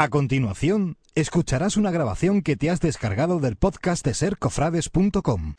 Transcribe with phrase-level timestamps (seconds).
[0.00, 5.56] A continuación, escucharás una grabación que te has descargado del podcast de sercofrades.com.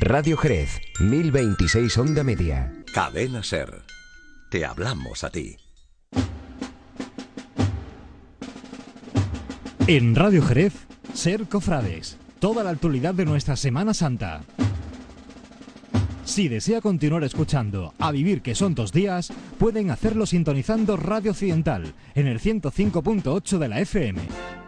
[0.00, 2.72] Radio Jerez, 1026 Onda Media.
[2.92, 3.84] Cadena Ser.
[4.50, 5.56] Te hablamos a ti.
[9.86, 10.74] En Radio Jerez,
[11.14, 12.18] Ser Cofrades.
[12.40, 14.40] Toda la actualidad de nuestra Semana Santa.
[16.30, 21.92] Si desea continuar escuchando A Vivir que son dos días, pueden hacerlo sintonizando Radio Occidental
[22.14, 24.59] en el 105.8 de la FM.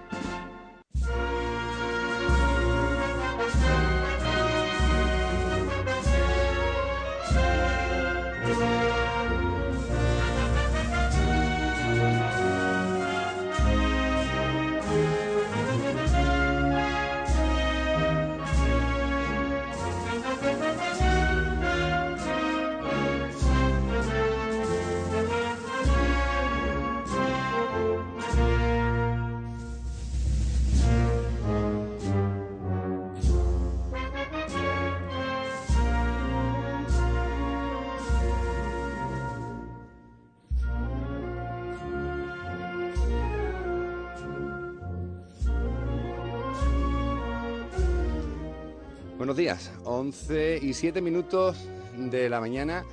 [49.42, 51.58] Días, 11 y 7 minutos
[51.96, 52.84] de la mañana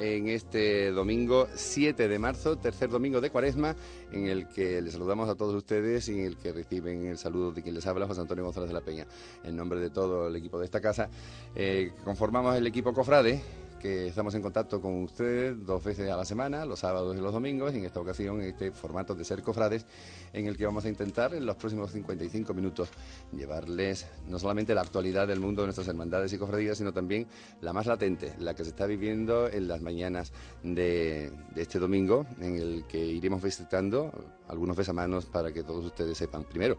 [0.00, 3.76] en este domingo 7 de marzo, tercer domingo de cuaresma,
[4.10, 7.52] en el que les saludamos a todos ustedes y en el que reciben el saludo
[7.52, 9.06] de quien les habla, José Antonio González de la Peña.
[9.44, 11.10] En nombre de todo el equipo de esta casa,
[11.54, 13.40] eh, conformamos el equipo Cofrade,
[13.78, 17.32] que estamos en contacto con ustedes dos veces a la semana, los sábados y los
[17.32, 19.86] domingos, y en esta ocasión en este formato de ser cofrades,
[20.32, 22.88] en el que vamos a intentar en los próximos 55 minutos
[23.32, 27.26] llevarles no solamente la actualidad del mundo de nuestras hermandades y cofradías, sino también
[27.60, 32.56] la más latente, la que se está viviendo en las mañanas de, este domingo, en
[32.56, 34.12] el que iremos visitando
[34.48, 36.44] algunos besamanos para que todos ustedes sepan.
[36.44, 36.78] Primero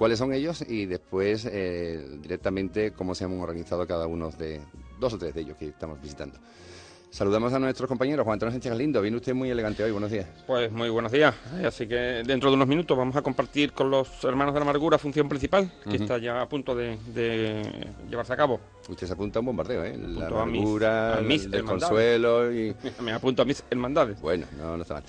[0.00, 4.62] cuáles son ellos y después eh, directamente cómo se han organizado cada uno de
[4.98, 6.38] dos o tres de ellos que estamos visitando.
[7.10, 8.24] Saludamos a nuestros compañeros.
[8.24, 9.90] Juan Antonio Sánchez Lindo, viene usted muy elegante hoy.
[9.90, 10.26] Buenos días.
[10.46, 11.34] Pues muy buenos días.
[11.66, 14.96] Así que dentro de unos minutos vamos a compartir con los hermanos de la amargura
[14.96, 18.60] función principal, que está ya a punto de, de, llevarse a cabo.
[18.88, 19.98] Usted se apunta a un bombardeo, ¿eh?
[19.98, 22.74] La a amargura, a mis, el consuelo y...
[23.02, 24.20] Me apunto a mis hermandades.
[24.20, 25.04] Bueno, no, no está mal.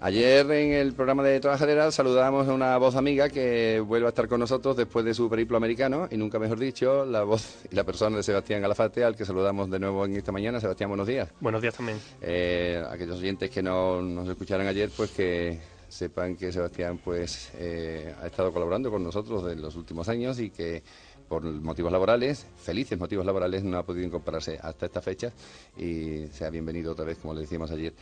[0.00, 4.28] Ayer en el programa de Trabajadera saludamos a una voz amiga que vuelve a estar
[4.28, 7.82] con nosotros después de su periplo americano y nunca mejor dicho, la voz y la
[7.84, 10.60] persona de Sebastián Galafate, al que saludamos de nuevo en esta mañana.
[10.60, 11.30] Sebastián, buenos días.
[11.40, 11.98] Buenos días también.
[12.20, 15.58] Eh, aquellos oyentes que no nos escucharon ayer, pues que
[15.88, 20.50] sepan que Sebastián pues eh, ha estado colaborando con nosotros en los últimos años y
[20.50, 20.82] que
[21.26, 25.32] por motivos laborales, felices motivos laborales, no ha podido incorporarse hasta esta fecha
[25.76, 27.94] y sea bienvenido otra vez, como le decíamos ayer,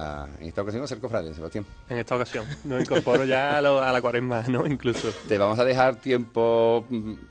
[0.00, 1.66] a, en esta ocasión a ser cofrade, Sebastián.
[1.88, 4.66] En esta ocasión, nos incorporo ya a, lo, a, la cuaresma, ¿no?
[4.66, 5.10] Incluso.
[5.28, 6.84] Te vamos a dejar tiempo,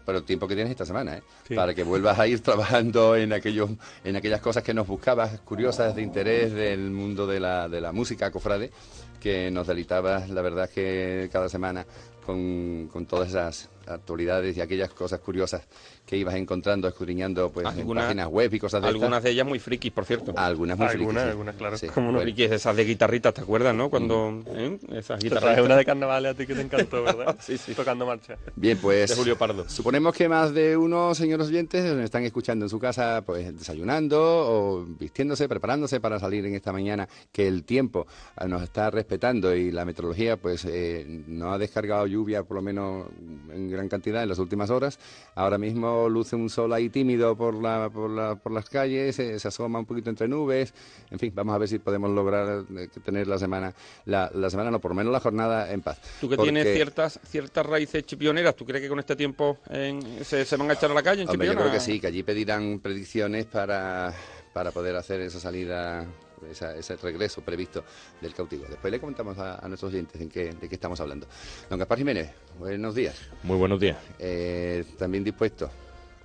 [0.06, 1.24] pero tiempo que tienes esta semana, ¿eh?
[1.48, 1.56] Sí.
[1.56, 3.72] Para que vuelvas a ir trabajando en, aquellos,
[4.04, 7.92] en aquellas cosas que nos buscabas, curiosas, de interés del mundo de la, de la
[7.92, 8.72] música cofrade,
[9.20, 11.86] que nos deleitabas, la verdad, que cada semana
[12.26, 15.62] con, con todas esas actualidades y aquellas cosas curiosas
[16.06, 19.24] que ibas encontrando, escudriñando pues, Alguna, en páginas web y cosas de Algunas estas.
[19.26, 20.34] de ellas muy frikis, por cierto.
[20.36, 21.30] Algunas muy algunas, frikis.
[21.32, 21.78] Algunas, claro.
[21.78, 22.34] Sí, Como unos bueno.
[22.34, 23.90] frikis esas de guitarritas, ¿te acuerdas, no?
[23.90, 24.32] Cuando...
[24.32, 24.44] Mm.
[24.56, 24.80] ¿eh?
[24.94, 25.42] Esas Te guitarritas.
[25.42, 27.36] traje una de carnavales a ti que te encantó, ¿verdad?
[27.40, 27.74] Sí, sí.
[27.76, 28.38] Tocando marcha.
[28.56, 29.70] Bien, pues De Julio Pardo.
[29.70, 34.20] suponemos que más de uno, señores oyentes, nos están escuchando en su casa, pues desayunando
[34.20, 38.08] o vistiéndose, preparándose para salir en esta mañana, que el tiempo
[38.42, 42.62] eh, nos está respetando y la meteorología, pues eh, no ha descargado lluvia, por lo
[42.64, 43.06] menos
[43.54, 45.00] en gran cantidad en las últimas horas.
[45.36, 49.40] Ahora mismo luce un sol ahí tímido por, la, por, la, por las calles, eh,
[49.40, 50.74] se asoma un poquito entre nubes.
[51.12, 53.74] En fin, vamos a ver si podemos lograr eh, tener la semana,
[54.06, 56.00] la, la semana, no, por lo menos la jornada en paz.
[56.20, 60.26] Tú que Porque- tienes ciertas ciertas raíces chipioneras, ¿tú crees que con este tiempo en-
[60.26, 61.70] se, se van a echar a la calle en Hombre, yo Chipiona?
[61.72, 64.12] creo que sí, que allí pedirán predicciones para,
[64.54, 66.06] para poder hacer esa salida,
[66.50, 67.84] esa- ese regreso previsto
[68.22, 68.66] del cautivo.
[68.70, 71.28] Después le comentamos a, a nuestros oyentes en qué, de qué estamos hablando.
[71.70, 73.16] Don Gaspar Jiménez, buenos días.
[73.44, 73.98] Muy buenos días.
[74.20, 75.70] Eh, también dispuesto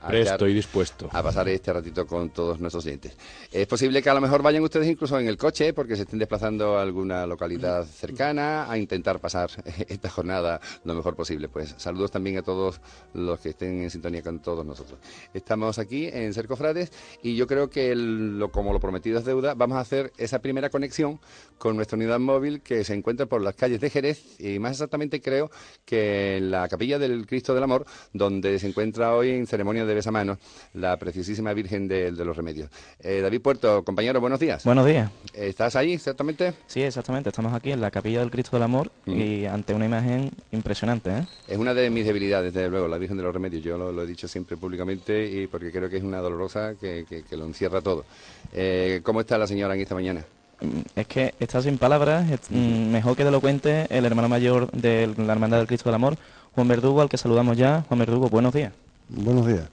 [0.05, 1.09] a, Presto echar- y dispuesto.
[1.13, 3.17] a pasar este ratito con todos nuestros oyentes.
[3.51, 6.19] Es posible que a lo mejor vayan ustedes incluso en el coche porque se estén
[6.19, 9.51] desplazando a alguna localidad cercana a intentar pasar
[9.89, 11.49] esta jornada lo mejor posible.
[11.49, 12.81] Pues saludos también a todos
[13.15, 14.99] los que estén en sintonía con todos nosotros.
[15.33, 16.93] Estamos aquí en Cercofrades
[17.23, 20.41] y yo creo que el- lo, como lo prometido es deuda, vamos a hacer esa
[20.41, 21.19] primera conexión
[21.59, 25.21] con nuestra unidad móvil que se encuentra por las calles de Jerez y más exactamente
[25.21, 25.51] creo
[25.85, 29.94] que en la capilla del Cristo del Amor, donde se encuentra hoy en ceremonia de
[29.95, 30.39] de Besamanos,
[30.75, 32.69] la preciosísima Virgen de, de los Remedios.
[33.01, 34.65] Eh, David Puerto, compañero, buenos días.
[34.65, 35.11] Buenos días.
[35.33, 36.53] ¿Estás ahí exactamente?
[36.67, 37.29] Sí, exactamente.
[37.31, 41.11] Estamos aquí en la Capilla del Cristo del Amor y ante una imagen impresionante.
[41.11, 41.27] ¿eh?
[41.49, 43.63] Es una de mis debilidades, desde luego, la Virgen de los Remedios.
[43.63, 47.05] Yo lo, lo he dicho siempre públicamente y porque creo que es una dolorosa que,
[47.09, 48.05] que- que lo encierra todo.
[48.53, 50.25] Eh, ¿Cómo está la señora en esta mañana?
[50.61, 52.31] Mm, Es que está sin palabras.
[52.31, 55.89] es- mm, mejor que te lo cuente el hermano mayor de la Hermandad del Cristo
[55.89, 56.17] del Amor,
[56.55, 57.85] Juan Verdugo, al que saludamos ya.
[57.89, 58.73] Juan Verdugo, buenos días.
[59.09, 59.69] Buenos días.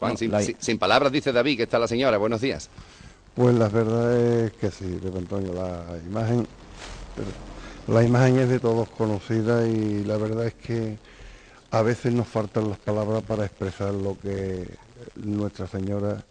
[0.00, 2.16] Juan, No, sin, la- sin- sin palabras dice David que está la señora.
[2.18, 2.68] Buenos días.
[3.34, 6.46] Pues la verdad es que sí, Pepe Antonio, la imagen,
[7.86, 10.96] la imagen es de todos conocida y la verdad es que
[11.70, 14.66] a veces nos faltan las palabras para expresar lo que
[15.16, 16.22] Nuestra Señora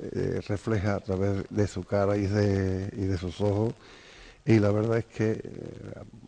[0.00, 3.72] eh, refleja a través de su cara y de, y de sus ojos.
[4.46, 5.40] Y la verdad es que eh,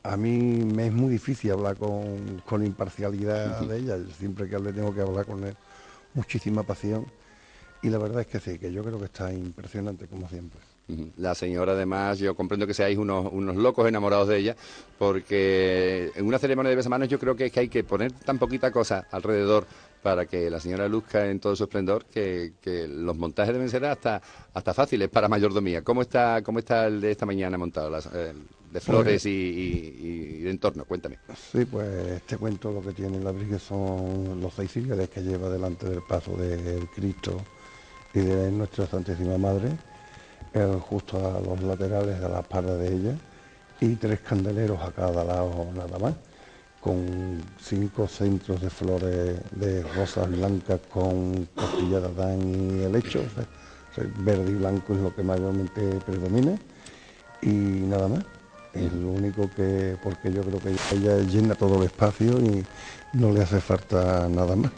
[0.05, 3.99] a mí me es muy difícil hablar con, con imparcialidad de ella.
[4.19, 5.55] Siempre que hable tengo que hablar con él.
[6.17, 7.07] Muchísima pasión.
[7.83, 10.59] Y la verdad es que sí, que yo creo que está impresionante como siempre.
[11.19, 14.57] La señora, además, yo comprendo que seáis unos, unos locos enamorados de ella,
[14.99, 18.39] porque en una ceremonia de besamanos yo creo que, es que hay que poner tan
[18.39, 19.67] poquita cosa alrededor
[20.03, 23.85] para que la señora luzca en todo su esplendor, que, que los montajes deben ser
[23.85, 24.23] hasta,
[24.55, 25.83] hasta fáciles para mayordomía.
[25.83, 27.99] ¿Cómo está, cómo está el de esta mañana montado?
[28.15, 28.33] Eh,
[28.77, 31.17] de flores y, y- y de entorno, cuéntame.
[31.51, 35.49] Sí, pues te cuento lo que tiene la Virgen son los seis círculos que lleva
[35.49, 37.41] delante del paso del Cristo
[38.13, 39.71] y de nuestra Santísima Madre,
[40.91, 43.15] justo a los laterales de la espalda de ella,
[43.81, 46.15] y tres candeleros a cada lado nada más,
[46.81, 53.95] con cinco centros de flores de rosas blancas con costilla de Adán y helecho, o
[53.95, 56.59] sea, verde y blanco es lo que mayormente predomina,
[57.43, 57.49] y
[57.89, 58.25] nada más.
[58.77, 62.65] Es lo único que, porque yo creo que ella llena todo el espacio y
[63.15, 64.71] no le hace falta nada más.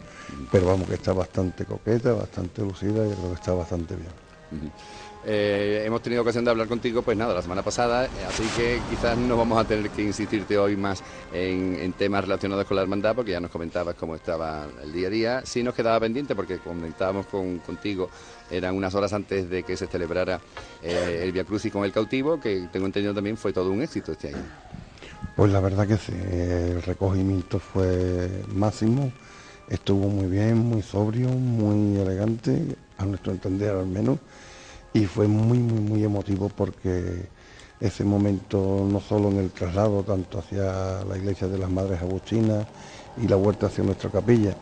[0.51, 4.71] Pero vamos, que está bastante coqueta, bastante lucida y creo que está bastante bien.
[5.25, 8.79] Eh, hemos tenido ocasión de hablar contigo, pues nada, la semana pasada, eh, así que
[8.89, 13.15] quizás no vamos a tener que insistirte hoy más en, temas relacionados con la hermandad,
[13.15, 15.41] porque ya nos comentabas cómo estaba el día a día.
[15.43, 18.09] Sí nos quedaba pendiente, porque comentábamos con, contigo,
[18.49, 20.39] eran unas horas antes de que se celebrara
[20.81, 24.13] eh, el Via Crucis con el cautivo, que tengo entendido también fue todo un éxito
[24.13, 24.43] este año.
[25.35, 29.11] Pues la verdad que sí, el recogimiento fue máximo,
[29.67, 34.19] estuvo muy bien, muy sobrio, muy elegante, a nuestro entender al menos,
[34.93, 37.27] y fue muy, muy, muy emotivo porque
[37.79, 42.65] ese momento, no solo en el traslado, tanto hacia la iglesia de las Madres Agustinas
[43.21, 44.53] y la vuelta hacia nuestra capilla,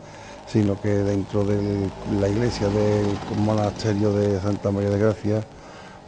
[0.46, 5.44] sino que dentro de la iglesia del monasterio de Santa María de Gracia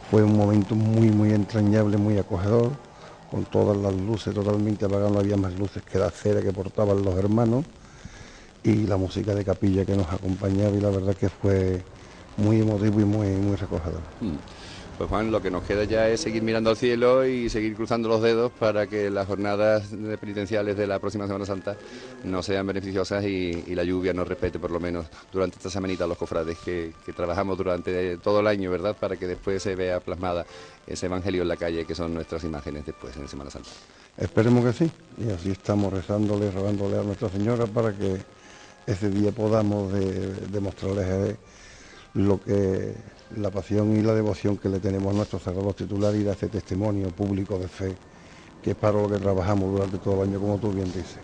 [0.09, 2.71] fue un momento muy, muy entrañable, muy acogedor,
[3.29, 7.01] con todas las luces totalmente apagadas, no había más luces que la cera que portaban
[7.03, 7.65] los hermanos
[8.63, 11.81] y la música de capilla que nos acompañaba y la verdad que fue
[12.37, 14.01] muy emotivo y muy, muy recogedor.
[14.21, 14.35] Mm.
[14.97, 18.07] Pues Juan, lo que nos queda ya es seguir mirando al cielo y seguir cruzando
[18.07, 21.75] los dedos para que las jornadas de penitenciales de la próxima Semana Santa
[22.23, 26.05] no sean beneficiosas y, y la lluvia nos respete por lo menos durante esta semanita
[26.05, 28.95] los cofrades que, que trabajamos durante todo el año, ¿verdad?
[28.95, 30.45] Para que después se vea plasmada
[30.85, 33.69] ese evangelio en la calle que son nuestras imágenes después en Semana Santa.
[34.17, 38.17] Esperemos que sí, y así estamos rezándole, rogándole a Nuestra Señora para que
[38.85, 41.37] ese día podamos de- demostrarles él
[42.13, 42.93] lo que
[43.37, 46.47] la pasión y la devoción que le tenemos a nuestros sagrados titulares y de ese
[46.47, 47.95] testimonio público de fe,
[48.61, 51.17] que es para lo que trabajamos durante todo el año, como tú bien dices.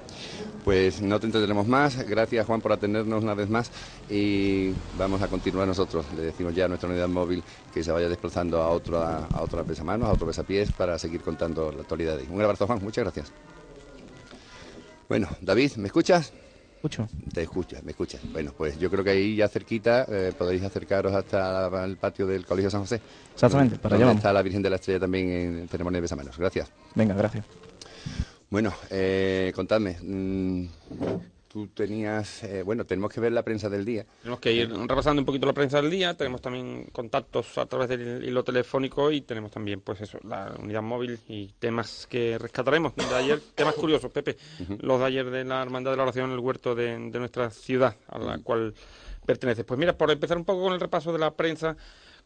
[0.63, 2.05] Pues no te entretenemos más.
[2.05, 3.71] Gracias Juan por atendernos una vez más
[4.09, 6.05] y vamos a continuar nosotros.
[6.15, 7.41] Le decimos ya a nuestra unidad móvil
[7.73, 11.81] que se vaya desplazando a otro a, otra a otro besapiés para seguir contando la
[11.81, 12.17] actualidad.
[12.17, 12.27] de ahí.
[12.29, 13.31] Un abrazo Juan, muchas gracias.
[15.07, 16.33] Bueno, David, ¿me escuchas?
[16.77, 17.07] Escucho.
[17.33, 18.21] Te escuchas, me escuchas.
[18.31, 22.45] Bueno, pues yo creo que ahí ya cerquita eh, podéis acercaros hasta el patio del
[22.45, 23.01] Colegio San José.
[23.33, 26.37] Exactamente, para allá está la Virgen de la Estrella también en ceremonia de besamanos.
[26.37, 26.69] Gracias.
[26.93, 27.45] Venga, gracias.
[28.51, 29.97] Bueno, eh, contadme.
[29.99, 30.67] mm,
[31.57, 34.05] tú tenías, eh, bueno, tenemos que ver la prensa del día.
[34.21, 37.89] Tenemos que ir repasando un poquito la prensa del día, tenemos también contactos a través
[37.89, 42.95] del hilo telefónico y tenemos también, pues eso, la unidad móvil y temas que rescataremos
[42.95, 44.37] de ayer, temas curiosos, Pepe,
[44.81, 47.49] los de ayer de la Hermandad de la Oración en el huerto de, de nuestra
[47.49, 48.75] ciudad, a la cual
[49.25, 49.65] perteneces.
[49.65, 51.75] Pues mira, por empezar un poco con el repaso de la prensa,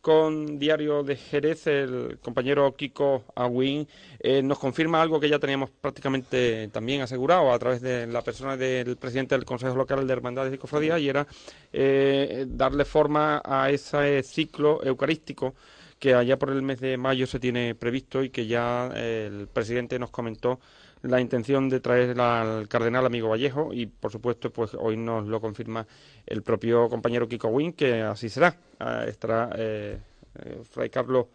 [0.01, 3.87] con Diario de Jerez, el compañero Kiko Agüín
[4.19, 8.57] eh, nos confirma algo que ya teníamos prácticamente también asegurado a través de la persona
[8.57, 11.27] del presidente del Consejo Local de Hermandades y Cofradías y era
[11.71, 15.53] eh, darle forma a ese ciclo eucarístico
[15.99, 19.47] que allá por el mes de mayo se tiene previsto y que ya eh, el
[19.47, 20.59] presidente nos comentó
[21.03, 25.41] la intención de traer al cardenal amigo Vallejo y por supuesto pues hoy nos lo
[25.41, 25.85] confirma
[26.25, 28.55] el propio compañero Kiko Win que así será.
[28.79, 29.97] Ah, estará eh,
[30.43, 31.27] eh, Fray Carlos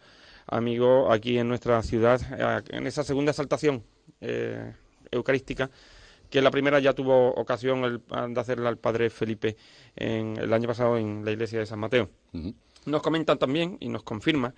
[0.47, 3.83] amigo aquí en nuestra ciudad eh, en esa segunda exaltación
[4.21, 4.73] eh,
[5.11, 5.69] eucarística
[6.29, 8.01] que la primera ya tuvo ocasión el-
[8.33, 9.55] de hacerla al padre Felipe
[9.95, 12.09] en, el año pasado en la iglesia de San Mateo.
[12.85, 14.53] Nos comentan también y nos confirma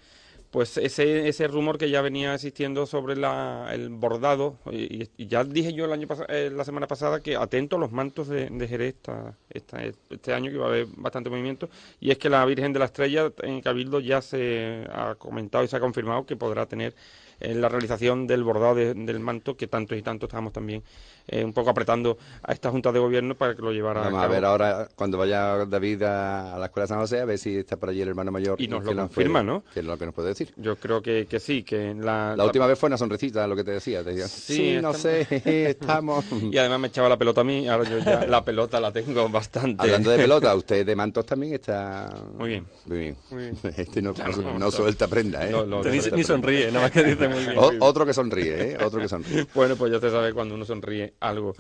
[0.51, 5.74] pues ese, ese rumor que ya venía existiendo sobre la, el bordado y, ya dije
[5.74, 8.96] yo el año eh, la semana pasada que atento a los mantos de, de Jerez
[8.96, 12.74] esta- esta- este año que va a haber bastante movimiento y es que la Virgen
[12.74, 16.65] de la Estrella en Cabildo ya se ha comentado y se ha confirmado que podrá
[16.65, 16.96] tener
[17.39, 20.84] eh, la realización del bordado de- del manto que tantos y tantos estamos también
[21.27, 24.19] eh, un poco apretando a esta Junta de Gobierno para que lo llevara Vamos a
[24.19, 24.34] a cabo.
[24.34, 27.55] ver ahora, cuando vaya David a, a la Escuela de San José, a ver si
[27.58, 28.60] está por allí el hermano mayor.
[28.60, 29.63] Y nos lo nos confirma, puede- ¿no?
[29.74, 30.51] Que es lo que nos puede decir.
[30.58, 33.63] Yo creo que, que sí, que la, La última vez fue una sonrisita, lo que
[33.63, 34.03] te decía.
[34.03, 35.27] Te decía, Sí, sí, no sé,
[35.69, 36.25] estamos...
[36.51, 39.29] Y además me echaba la pelota a mí, ahora yo ya la pelota la tengo
[39.29, 39.84] bastante.
[39.84, 42.10] Hablando de pelota, usted de mantos también está...
[42.38, 42.65] Muy bien.
[42.88, 43.15] Muy bien.
[43.29, 43.58] Muy bien.
[43.77, 45.51] Este no, no, no, suelta prenda, ¿eh?
[45.51, 46.27] no, no, No Ni, suelta ni prenda.
[46.27, 47.58] sonríe, nada más que dice muy bien.
[47.58, 48.78] O- otro que sonríe, ¿eh?
[48.84, 49.46] Otro que sonríe.
[49.56, 51.54] Bueno, pues ya se sabe cuando uno sonríe algo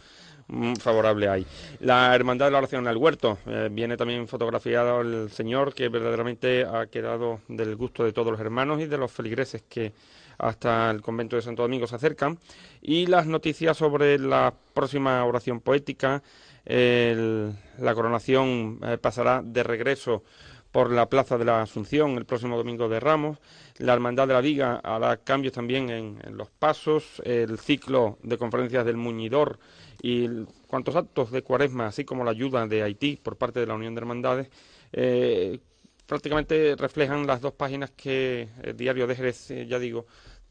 [0.47, 1.45] mm, favorable hay.
[1.81, 3.37] La Hermandad de la Oración en el Huerto.
[3.47, 8.39] eh, viene también fotografiado el Señor que verdaderamente ha quedado del gusto de todos los
[8.41, 9.93] hermanos y de los feligreses que
[10.37, 12.37] hasta el convento de Santo Domingo se acercan.
[12.81, 16.21] Y las noticias sobre la próxima oración poética.
[16.65, 20.23] el- la coronación eh, pasará de regreso
[20.71, 23.37] por la Plaza de la Asunción el próximo domingo de Ramos.
[23.77, 27.21] La Hermandad de la Viga hará cambios también en, los pasos.
[27.25, 29.59] El ciclo de conferencias del Muñidor
[30.01, 30.27] y
[30.67, 33.95] cuantos actos de cuaresma, así como la ayuda de Haití por parte de la Unión
[33.95, 34.49] de Hermandades,
[34.93, 35.59] eh,
[36.05, 40.05] prácticamente reflejan las dos páginas que el diario de Jerez, eh, ya digo,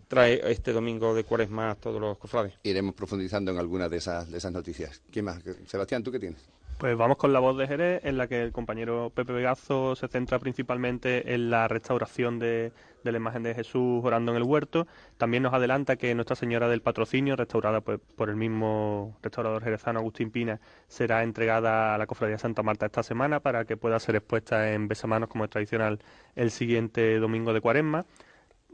[0.09, 2.55] trae este domingo de cuaresma a todos los cofrades.
[2.63, 5.03] Iremos profundizando en algunas de esas, de esas noticias.
[5.11, 5.43] ¿Quién más?
[5.67, 6.49] Sebastián, ¿tú qué tienes?
[6.79, 10.07] Pues vamos con la voz de Jerez, en la que el compañero Pepe Vegazo se
[10.07, 14.87] centra principalmente en la restauración de, de la imagen de Jesús orando en el huerto.
[15.17, 19.99] También nos adelanta que Nuestra Señora del Patrocinio, restaurada pues, por el mismo restaurador jerezano
[19.99, 24.15] Agustín Pina, será entregada a la Cofradía Santa Marta esta semana para que pueda ser
[24.15, 25.99] expuesta en besamanos como es tradicional
[26.37, 28.07] el siguiente domingo de Cuaresma.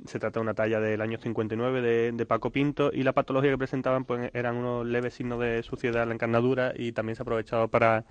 [0.07, 3.51] Se trata de una talla del año 59 de, de Paco Pinto y la patología
[3.53, 7.23] que presentaban pues eran unos leves signos de suciedad en la encarnadura y también se
[7.23, 8.05] ha aprovechado para,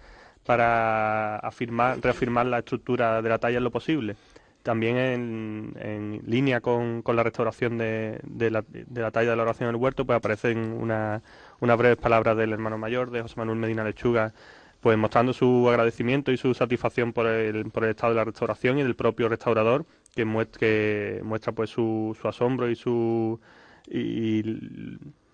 [0.46, 4.16] para afirmar, reafirmar la estructura de la talla en lo posible.
[4.64, 9.36] También en, en línea con, con la restauración de, de, la, de la talla de
[9.36, 11.22] la oración del huerto pues aparecen una-
[11.60, 14.34] unas breves palabras del hermano mayor de José Manuel Medina Lechuga
[14.80, 18.80] pues mostrando su agradecimiento y su satisfacción por el, por el estado de la restauración
[18.80, 23.40] y del propio restaurador que muestra, que muestra pues su, su asombro y su
[23.88, 24.40] y,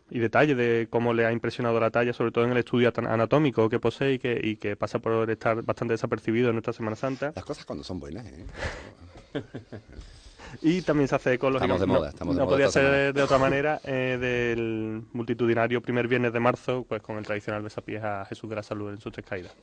[0.10, 3.70] y detalle de cómo le ha impresionado la talla, sobre todo en el estudio anatómico
[3.70, 7.32] que posee y que, y que pasa por estar bastante desapercibido en nuestra Semana Santa.
[7.36, 8.46] Las cosas cuando son buenas, ¿eh?
[10.62, 12.84] Y también se hace eco, Estamos de no- moda, estamos de no moda podía ser
[12.84, 13.12] semana.
[13.14, 18.04] de otra manera eh, del multitudinario primer viernes de marzo, pues con el tradicional besapiés
[18.04, 19.54] a Jesús de la Salud en sus tres caídas.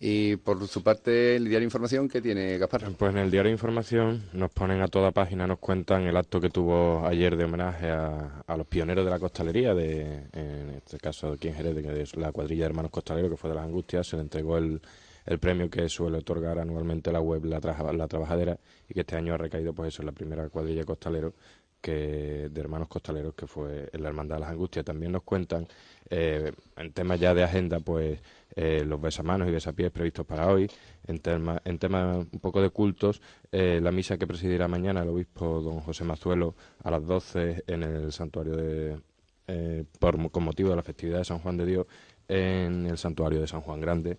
[0.00, 2.90] Y por su parte, el diario Información, ¿qué tiene Gaspar?
[2.98, 6.40] Pues en el diario de Información nos ponen a toda página, nos cuentan el acto
[6.40, 10.98] que tuvo ayer de homenaje a, a los pioneros de la costalería, de, en este
[10.98, 13.56] caso aquí en Jerez, de que es la cuadrilla de hermanos costaleros que fue de
[13.56, 14.80] las Angustias, se le entregó el,
[15.26, 18.58] el premio que suele otorgar anualmente la web La, Traja- Trabajadera
[18.88, 21.34] y que este año ha recaído pues eso en la primera cuadrilla costalero
[21.80, 24.84] que de hermanos costaleros que fue en la Hermandad de las Angustias.
[24.84, 25.66] También nos cuentan
[26.10, 28.20] eh, en temas ya de agenda pues
[28.54, 30.70] eh, los besamanos y besapiés previstos para hoy,
[31.06, 33.22] en tema- en temas un poco de cultos,
[33.52, 37.82] eh, la misa que presidirá mañana el obispo don José Mazuelo a las 12 en
[37.82, 38.98] el santuario de
[39.46, 41.86] eh, por, con motivo de la festividad de San Juan de Dios
[42.28, 44.18] en el santuario de San Juan Grande.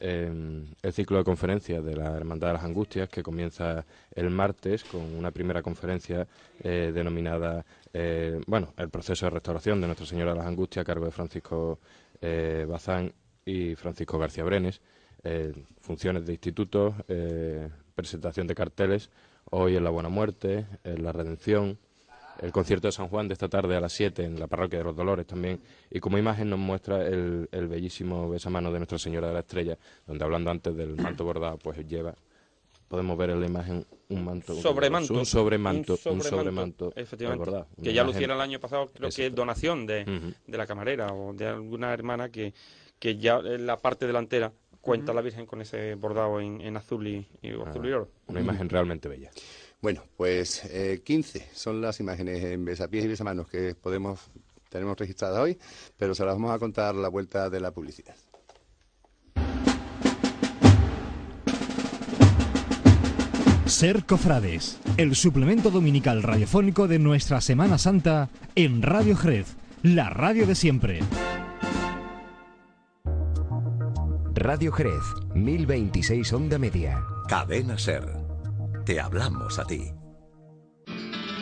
[0.00, 5.02] El ciclo de conferencias de la Hermandad de las Angustias que comienza el martes con
[5.14, 6.26] una primera conferencia
[6.62, 10.86] eh, denominada, eh, bueno, el proceso de restauración de Nuestra Señora de las Angustias a
[10.86, 11.80] cargo de Francisco
[12.22, 13.12] eh, Bazán
[13.44, 14.80] y Francisco García Brenes.
[15.82, 16.94] Funciones de institutos,
[17.94, 19.10] presentación de carteles,
[19.50, 21.78] hoy en la Buena Muerte, en la Redención,
[22.40, 24.84] el concierto de San Juan de esta tarde a las 7 en la parroquia de
[24.84, 25.60] los Dolores también.
[25.90, 29.76] Y como imagen nos muestra el, el bellísimo besamano de Nuestra Señora de la Estrella,
[30.06, 32.14] donde hablando antes del manto bordado, pues lleva,
[32.88, 34.54] podemos ver en la imagen un manto.
[34.54, 35.14] Sobremanto.
[35.14, 37.44] Un sobremanto, un Un sobremanto, efectivamente.
[37.44, 37.66] bordado.
[37.82, 41.32] Que ya hiciera el año pasado, creo que es donación de, de la camarera o
[41.32, 42.52] de alguna hermana que,
[42.98, 47.06] que ya en la parte delantera cuenta la Virgen con ese bordado en, en azul
[47.06, 48.08] y, y azul y oro.
[48.28, 49.30] Una imagen realmente bella.
[49.80, 54.30] Bueno, pues eh, 15 son las imágenes en besapiés y besamanos que podemos
[54.70, 55.58] tenemos registradas hoy,
[55.96, 58.14] pero se las vamos a contar la vuelta de la publicidad.
[63.66, 70.46] Ser Cofrades, el suplemento dominical radiofónico de nuestra Semana Santa en Radio Jerez, la radio
[70.46, 71.00] de siempre.
[74.34, 75.02] Radio Jerez,
[75.34, 77.02] 1026 Onda Media.
[77.28, 78.19] Cadena Ser.
[78.90, 79.92] Te hablamos a ti.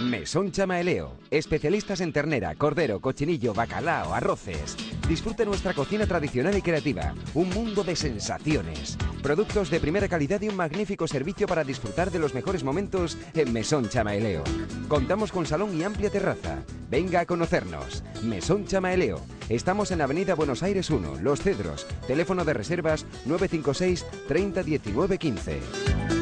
[0.03, 4.77] Mesón Chamaeleo, especialistas en ternera, cordero, cochinillo, bacalao, arroces.
[5.09, 8.99] Disfrute nuestra cocina tradicional y creativa, un mundo de sensaciones.
[9.23, 13.51] Productos de primera calidad y un magnífico servicio para disfrutar de los mejores momentos en
[13.51, 14.45] Mesón Chamaeleo.
[14.87, 16.59] Contamos con salón y amplia terraza.
[16.91, 18.05] Venga a conocernos.
[18.25, 19.23] Mesón Chamaeleo.
[19.49, 21.87] Estamos en Avenida Buenos Aires 1, Los Cedros.
[22.07, 26.18] Teléfono de reservas 956 30 19 15.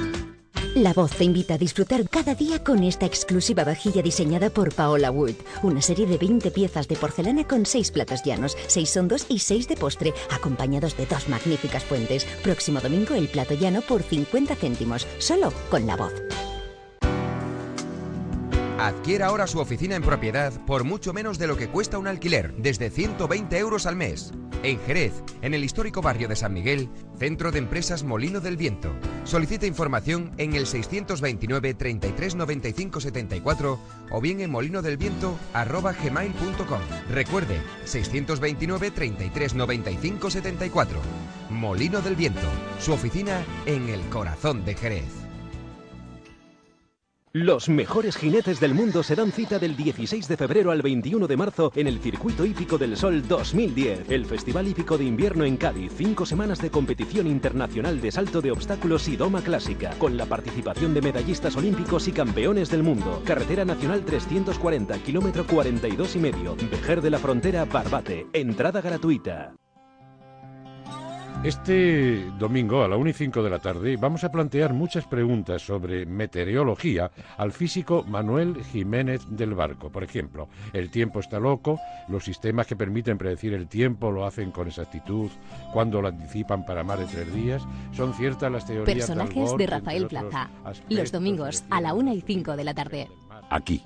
[0.76, 5.11] La Voz te invita a disfrutar cada día con esta exclusiva vajilla diseñada por Paola
[5.11, 5.33] Wood.
[5.62, 9.68] Una serie de 20 piezas de porcelana con 6 platos llanos, 6 hondos y 6
[9.68, 12.26] de postre, acompañados de dos magníficas fuentes.
[12.42, 16.12] Próximo domingo el plato llano por 50 céntimos, solo con La Voz.
[18.78, 22.54] Adquiera ahora su oficina en propiedad por mucho menos de lo que cuesta un alquiler,
[22.59, 24.35] desde 120 euros al mes.
[24.62, 28.95] En Jerez, en el histórico barrio de San Miguel, Centro de Empresas Molino del Viento.
[29.25, 33.80] Solicita información en el 629 33 95 74
[34.11, 36.80] o bien en molinodelviento@gmail.com.
[37.11, 40.99] Recuerde, 629 33 95 74.
[41.49, 42.47] Molino del Viento,
[42.78, 45.25] su oficina en el corazón de Jerez.
[47.38, 51.37] Los mejores jinetes del mundo se dan cita del 16 de febrero al 21 de
[51.37, 55.93] marzo en el Circuito Hípico del Sol 2010, el Festival Hípico de Invierno en Cádiz.
[55.95, 60.95] Cinco semanas de competición internacional de salto de obstáculos y doma clásica, con la participación
[60.95, 63.23] de medallistas olímpicos y campeones del mundo.
[63.26, 66.57] Carretera Nacional 340, kilómetro 42 y medio.
[66.71, 68.28] Vejer de la Frontera, Barbate.
[68.33, 69.52] Entrada gratuita.
[71.45, 75.62] Este domingo a la 1 y 5 de la tarde vamos a plantear muchas preguntas
[75.62, 79.90] sobre meteorología al físico Manuel Jiménez del Barco.
[79.90, 84.50] Por ejemplo, el tiempo está loco, los sistemas que permiten predecir el tiempo lo hacen
[84.50, 85.30] con exactitud,
[85.73, 90.08] cuando lo anticipan para más de tres días, son ciertas las teorías Personajes de Rafael
[90.08, 90.50] Plaza.
[90.89, 93.08] Los domingos a la 1 y 5 de la tarde.
[93.50, 93.82] Aquí,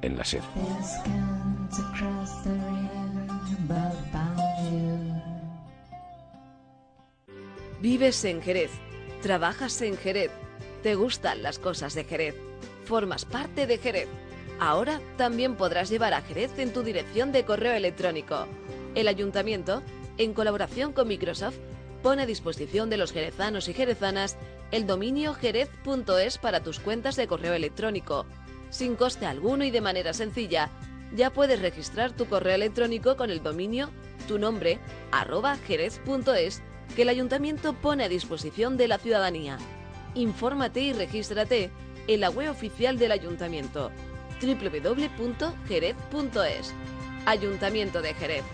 [0.00, 0.42] en la SER.
[7.80, 8.72] Vives en Jerez,
[9.22, 10.32] trabajas en Jerez,
[10.82, 12.34] te gustan las cosas de Jerez,
[12.84, 14.08] formas parte de Jerez.
[14.58, 18.46] Ahora también podrás llevar a Jerez en tu dirección de correo electrónico.
[18.96, 19.82] El ayuntamiento,
[20.16, 21.54] en colaboración con Microsoft,
[22.02, 24.36] pone a disposición de los jerezanos y jerezanas
[24.72, 28.26] el dominio jerez.es para tus cuentas de correo electrónico.
[28.70, 30.70] Sin coste alguno y de manera sencilla,
[31.14, 33.90] ya puedes registrar tu correo electrónico con el dominio
[34.28, 34.78] tu nombre
[35.10, 36.62] arroba jerez.es
[36.94, 39.58] que el ayuntamiento pone a disposición de la ciudadanía.
[40.14, 41.70] Infórmate y regístrate
[42.06, 43.90] en la web oficial del ayuntamiento
[44.40, 45.94] www.jerez.es.
[47.26, 48.44] Ayuntamiento de Jerez.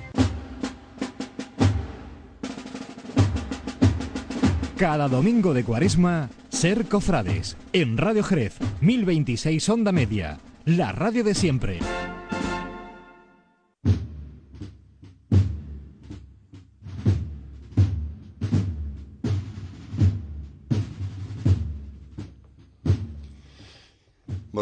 [4.77, 11.35] Cada domingo de cuaresma, Ser Cofrades, en Radio Jerez, 1026 Onda Media, la radio de
[11.35, 11.79] siempre.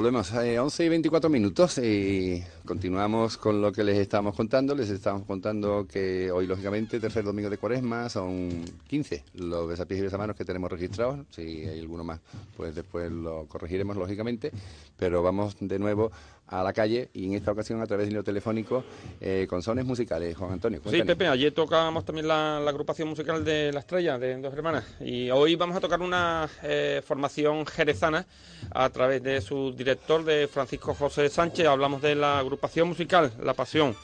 [0.03, 4.75] Volvemos a 11 y 24 minutos y continuamos con lo que les estábamos contando.
[4.75, 10.05] Les estábamos contando que hoy, lógicamente, tercer domingo de cuaresma, son 15 los besapiés y
[10.05, 11.19] besamanos que tenemos registrados.
[11.29, 12.21] Si hay alguno más,
[12.57, 14.53] pues después lo corregiremos, lógicamente.
[14.97, 16.13] Pero vamos de nuevo
[16.47, 18.85] a la calle y en esta ocasión a través del hilo telefónico
[19.21, 20.37] eh, con sones musicales.
[20.37, 20.81] Juan Antonio.
[20.89, 21.03] Sí.
[21.03, 25.31] Pepe, ayer tocábamos también la, la agrupación musical de La Estrella, de Dos Hermanas, y
[25.31, 28.27] hoy vamos a tocar una eh, formación jerezana
[28.71, 31.67] a través de su director, de Francisco José Sánchez.
[31.67, 33.97] Hablamos de la agrupación musical La Pasión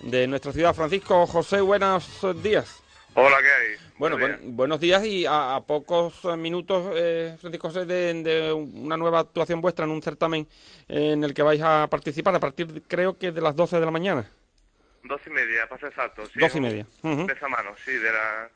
[0.00, 0.72] de nuestra ciudad.
[0.74, 2.08] Francisco José, buenos
[2.42, 2.80] días.
[3.14, 3.76] Hola, ¿qué hay?
[3.98, 8.52] Bueno, buen- buenos días y a, a pocos eh, minutos, eh, Francisco José, de, de
[8.52, 10.46] una nueva actuación vuestra en un certamen
[10.88, 13.90] en el que vais a participar a partir, creo que de las 12 de la
[13.90, 14.28] mañana.
[15.04, 16.24] Dos y media, pasa exacto.
[16.26, 16.86] Sí, Dos y media.
[17.02, 18.48] De esa mano, sí, de la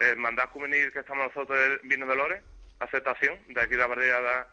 [0.00, 2.42] hermandad juvenil que estamos nosotros, el Vino de Lores,
[2.80, 4.48] aceptación, de aquí de la barriada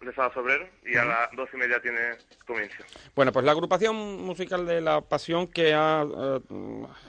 [0.00, 1.98] de Sábado Sobrero y a las dos y media tiene
[2.46, 2.76] comienzo.
[3.14, 6.40] Bueno, pues la agrupación musical de La Pasión que ha eh,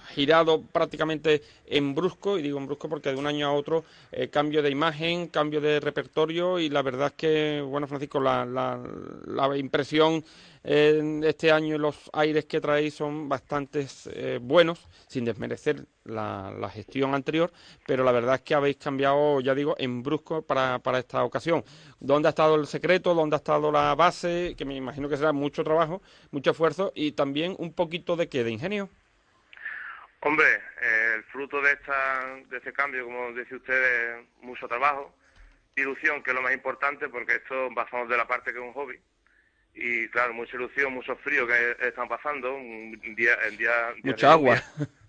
[0.09, 4.29] girado prácticamente en brusco, y digo en brusco porque de un año a otro eh,
[4.29, 8.79] cambio de imagen, cambio de repertorio y la verdad es que, bueno, Francisco, la, la,
[9.25, 10.23] la impresión
[10.63, 13.87] eh, este año los aires que traéis son bastante
[14.41, 17.51] buenos, sin desmerecer la, la, gestión anterior,
[17.85, 21.63] pero la verdad es que habéis cambiado, ya digo, en brusco para, para esta ocasión.
[21.99, 23.13] ¿Dónde ha estado el secreto?
[23.13, 24.55] ¿Dónde ha estado la base?
[24.57, 28.43] Que me imagino que será mucho trabajo, mucho esfuerzo y también un poquito de qué,
[28.43, 28.89] de ingenio.
[30.21, 30.45] Hombre,
[30.81, 35.13] eh, el fruto de esta de este cambio, como dice usted, es mucho trabajo,
[35.77, 38.73] ilusión, que es lo más importante, porque esto pasamos de la parte que es un
[38.73, 38.99] hobby.
[39.81, 44.61] Y claro, mucha ilusión, mucho frío que están pasando, un día, el día, mucha agua.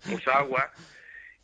[0.05, 0.71] mucha agua.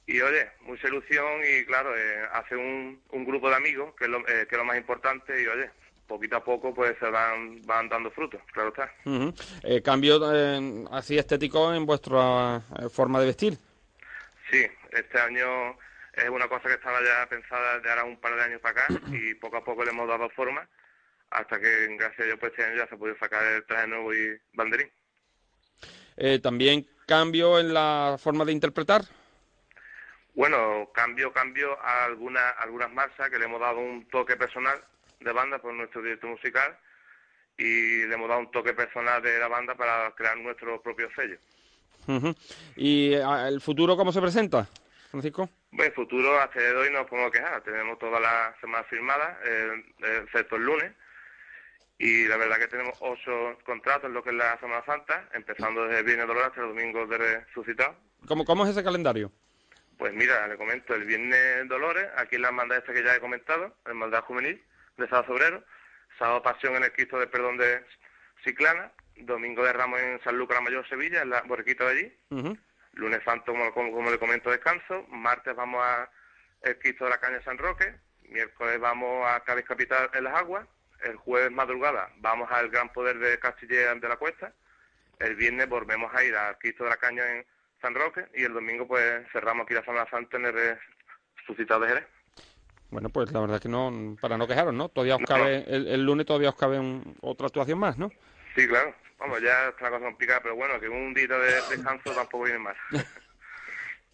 [0.05, 4.09] Y oye, mucha ilusión y claro, eh, hace un, un grupo de amigos, que es,
[4.09, 5.69] lo, eh, que es lo más importante, y oye,
[6.07, 8.89] poquito a poco pues se van, van dando frutos, claro está.
[9.63, 13.57] eh, ¿Cambio eh, así estético en vuestra eh, forma de vestir?
[14.49, 15.77] Sí, este año
[16.13, 18.93] es una cosa que estaba ya pensada de ahora un par de años para acá
[19.11, 20.65] y poco a poco le hemos dado forma
[21.29, 23.87] hasta que gracias a Dios pues este año ya se ha podido sacar el traje
[23.87, 24.89] nuevo y banderín.
[26.17, 29.03] Eh, ¿También cambio en la forma de interpretar?
[30.33, 34.79] Bueno, cambio, cambio a algunas, algunas marchas que le hemos dado un toque personal
[35.19, 36.77] de banda por nuestro director musical
[37.57, 41.37] y le hemos dado un toque personal de la banda para crear nuestro propio sello.
[42.07, 42.35] Uh -huh.
[42.75, 44.67] ¿Y el futuro cómo se presenta,
[45.09, 45.49] Francisco?
[45.71, 47.61] Bueno, el futuro hasta de hoy no nos podemos quejar.
[47.63, 49.83] Tenemos toda la semana firmada, eh,
[50.23, 50.91] excepto el lunes.
[51.99, 55.87] Y la verdad que tenemos ocho contratos en lo que es la Semana Santa, empezando
[55.87, 57.95] desde Viernes Dolor hasta el Domingo de Resucitado.
[58.27, 59.31] ¿Cómo, ¿Cómo es ese calendario?
[59.97, 63.19] Pues mira, le comento, el Viernes Dolores, aquí en la hermandad esta que ya he
[63.19, 64.63] comentado, la hermandad juvenil
[64.97, 65.63] de Sábado Sobrero,
[66.19, 67.83] Sábado Pasión en el Cristo del Perdón de
[68.43, 72.17] Ciclana, Domingo de Ramos en San Lucas la Mayor Sevilla, en la borriquita de allí,
[72.29, 72.59] Uh -huh.
[72.93, 76.09] lunes santo, como, como, como, le comento, descanso, martes vamos a
[76.61, 77.95] el Cristo de la Caña de San Roque,
[78.29, 80.67] miércoles vamos a Cádiz Capital en las Aguas,
[81.03, 84.53] el jueves madrugada vamos al Gran Poder de Castilla de la Cuesta,
[85.19, 87.45] el viernes volvemos a ir al Cristo de la Caña en
[87.81, 90.77] San Roque y el domingo pues cerramos aquí la Semana Santa en el
[91.37, 92.07] Resucitado de Jerez.
[92.89, 94.89] Bueno, pues la verdad que no, para no quejaros, ¿no?
[94.89, 95.75] Todavía os cabe, no.
[95.75, 98.09] el, el, lunes todavía os cabe un, otra actuación más, ¿no?
[98.55, 98.95] Sí, claro.
[99.19, 102.59] Vamos, ya es una cosa complicada, pero bueno, que un día de descanso tampoco viene
[102.59, 102.75] mal.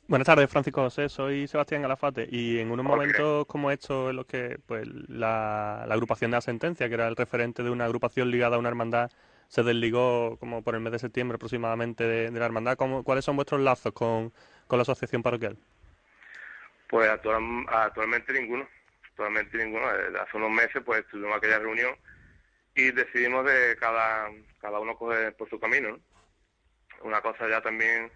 [0.05, 1.07] Buenas tardes, Francisco José.
[1.07, 5.93] Soy Sebastián Galafate y en unos momentos como estos en los que pues la, la,
[5.93, 9.09] agrupación de la sentencia, que era el referente de una agrupación ligada a una hermandad,
[9.47, 12.75] se desligó como por el mes de septiembre aproximadamente de, de la hermandad.
[12.75, 14.33] ¿Cómo, ¿Cuáles son vuestros lazos con,
[14.67, 15.57] con la asociación parroquial?
[16.89, 18.67] Pues actual, actualmente ninguno.
[19.09, 19.85] Actualmente ninguno.
[19.87, 21.95] Hace unos meses pues tuvimos aquella reunión
[22.75, 25.91] y decidimos de cada, cada uno coger por su camino.
[25.91, 25.99] ¿no?
[27.03, 28.11] Una cosa ya también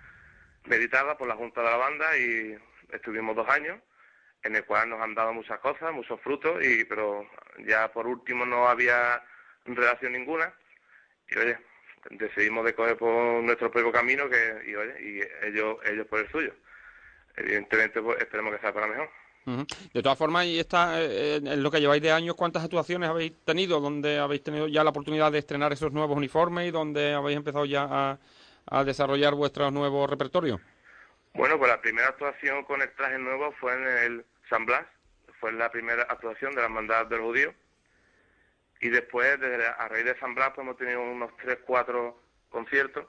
[0.68, 2.58] meditada por la Junta de la Banda y
[2.92, 3.80] estuvimos dos años
[4.44, 7.28] en el cual nos han dado muchas cosas, muchos frutos, y pero
[7.66, 9.22] ya por último no había
[9.66, 10.54] relación ninguna
[11.30, 11.58] y oye,
[12.12, 16.32] decidimos de coger por nuestro propio camino que y oye, y ellos, ellos por el
[16.32, 16.54] suyo.
[17.36, 19.10] Evidentemente pues, esperemos que sea para mejor.
[19.94, 23.34] De todas formas, y está eh, en lo que lleváis de años, ¿cuántas actuaciones habéis
[23.46, 23.80] tenido?
[23.80, 27.64] ¿Dónde habéis tenido ya la oportunidad de estrenar esos nuevos uniformes y donde habéis empezado
[27.64, 28.20] ya a,
[28.70, 30.60] a desarrollar vuestro nuevo repertorio?
[31.34, 34.86] Bueno, pues la primera actuación con el traje nuevo fue en el San Blas,
[35.40, 37.54] fue la primera actuación de la Hermandad del Judío.
[38.80, 43.06] Y después, desde, a raíz de San Blas, pues hemos tenido unos tres, cuatro conciertos.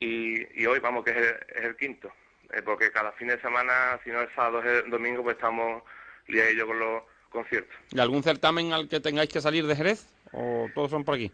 [0.00, 1.24] Y, y hoy, vamos, que es el,
[1.56, 2.12] es el quinto.
[2.52, 5.82] Eh, porque cada fin de semana, si no es sábado, es el domingo, pues estamos
[6.26, 7.74] día y yo con los conciertos.
[7.90, 10.06] ¿Y algún certamen al que tengáis que salir de Jerez?
[10.32, 11.32] ¿O todos son por aquí?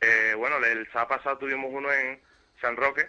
[0.00, 2.20] Eh, bueno, el sábado pasado tuvimos uno en
[2.60, 3.08] San Roque,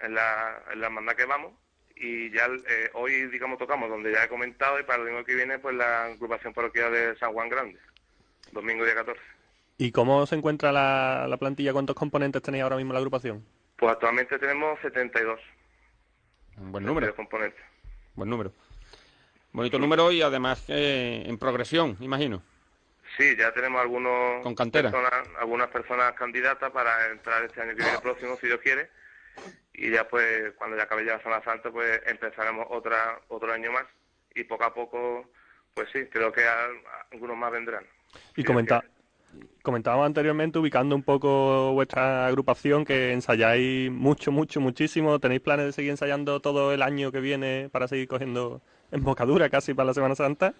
[0.00, 1.52] en la, en la hermandad que vamos,
[1.96, 5.34] y ya eh, hoy, digamos, tocamos donde ya he comentado, y para el domingo que
[5.34, 7.78] viene, pues la agrupación parroquial de San Juan Grande,
[8.52, 9.20] domingo día 14.
[9.78, 11.72] ¿Y cómo se encuentra la, la plantilla?
[11.72, 13.44] ¿Cuántos componentes tenéis ahora mismo en la agrupación?
[13.76, 15.40] Pues actualmente tenemos 72.
[16.58, 17.14] Un buen número.
[17.16, 17.60] componentes.
[18.14, 18.52] Buen número.
[19.52, 22.42] Bonito número y además eh, en progresión, imagino.
[23.20, 24.90] Sí, ya tenemos algunos con cantera.
[24.90, 28.88] Personas, algunas personas candidatas para entrar este año que viene próximo, si Dios quiere.
[29.74, 33.72] Y ya pues, cuando ya acabe ya la Semana Santa, pues empezaremos otra otro año
[33.72, 33.84] más.
[34.34, 35.30] Y poco a poco,
[35.74, 36.42] pues sí, creo que
[37.12, 37.84] algunos más vendrán.
[38.36, 38.82] Y si comenta
[39.62, 45.18] comentábamos anteriormente, ubicando un poco vuestra agrupación, que ensayáis mucho, mucho, muchísimo.
[45.20, 49.74] ¿Tenéis planes de seguir ensayando todo el año que viene para seguir cogiendo embocadura casi
[49.74, 50.54] para la Semana Santa?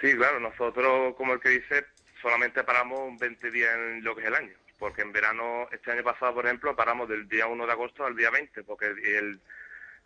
[0.00, 1.86] Sí, claro, nosotros, como el que dice,
[2.22, 6.04] solamente paramos 20 días en lo que es el año, porque en verano, este año
[6.04, 9.40] pasado, por ejemplo, paramos del día 1 de agosto al día 20, porque el,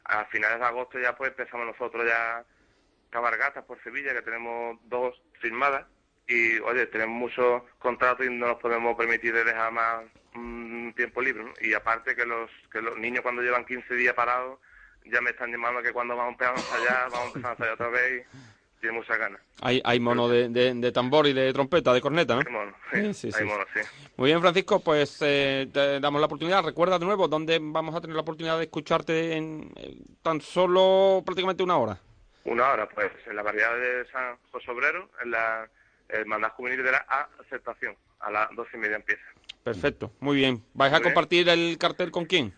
[0.04, 2.44] a finales de agosto ya pues empezamos nosotros ya
[3.10, 5.84] cabargatas por Sevilla, que tenemos dos firmadas,
[6.26, 11.20] y oye, tenemos muchos contratos y no nos podemos permitir de dejar más mm, tiempo
[11.20, 11.44] libre.
[11.60, 14.58] Y aparte que los, que los niños cuando llevan 15 días parados,
[15.04, 17.52] ya me están llamando que cuando vamos a empezar a ensayar, vamos a empezar a
[17.52, 18.26] ensayar otra vez
[18.82, 19.40] tiene muchas ganas.
[19.60, 22.40] Hay, hay mono de, de- de tambor y de trompeta, de corneta, ¿no?
[22.44, 23.44] Hay mono, sí, Sí, sí, hay sí.
[23.44, 23.80] mono, sí.
[24.16, 26.64] Muy bien, Francisco, pues eh, te damos la oportunidad.
[26.64, 31.22] Recuerda de nuevo dónde vamos a tener la oportunidad de escucharte en eh, tan solo
[31.24, 31.98] prácticamente una hora.
[32.44, 35.68] Una hora, pues, en la variedad de San José Obrero, en la
[36.08, 37.06] Hermandad Juvenil de la
[37.40, 39.22] Aceptación, a las doce y media empieza.
[39.62, 40.64] Perfecto, muy bien.
[40.74, 41.04] ¿Vais a bien.
[41.04, 42.52] compartir el cartel con quién?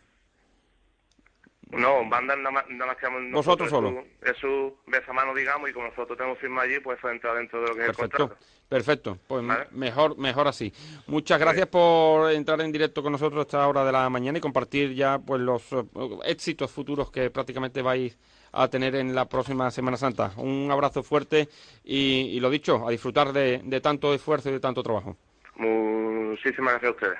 [1.76, 5.34] No, banda nada más, nada más que vamos Vosotros nosotros, Es su, es su besamano,
[5.34, 7.88] digamos, y como nosotros tenemos firma allí, pues eso entra dentro de lo que es
[7.88, 8.44] el Perfecto, contrato.
[8.68, 9.18] perfecto.
[9.26, 10.72] Pues mejor, mejor así.
[11.06, 14.40] Muchas gracias por entrar en directo con nosotros a esta hora de la mañana y
[14.40, 15.84] compartir ya pues los eh,
[16.24, 18.16] éxitos futuros que prácticamente vais
[18.52, 20.32] a tener en la próxima Semana Santa.
[20.36, 21.48] Un abrazo fuerte
[21.82, 25.16] y, y lo dicho, a disfrutar de, de tanto esfuerzo y de tanto trabajo.
[25.56, 27.18] Muchísimas gracias a ustedes.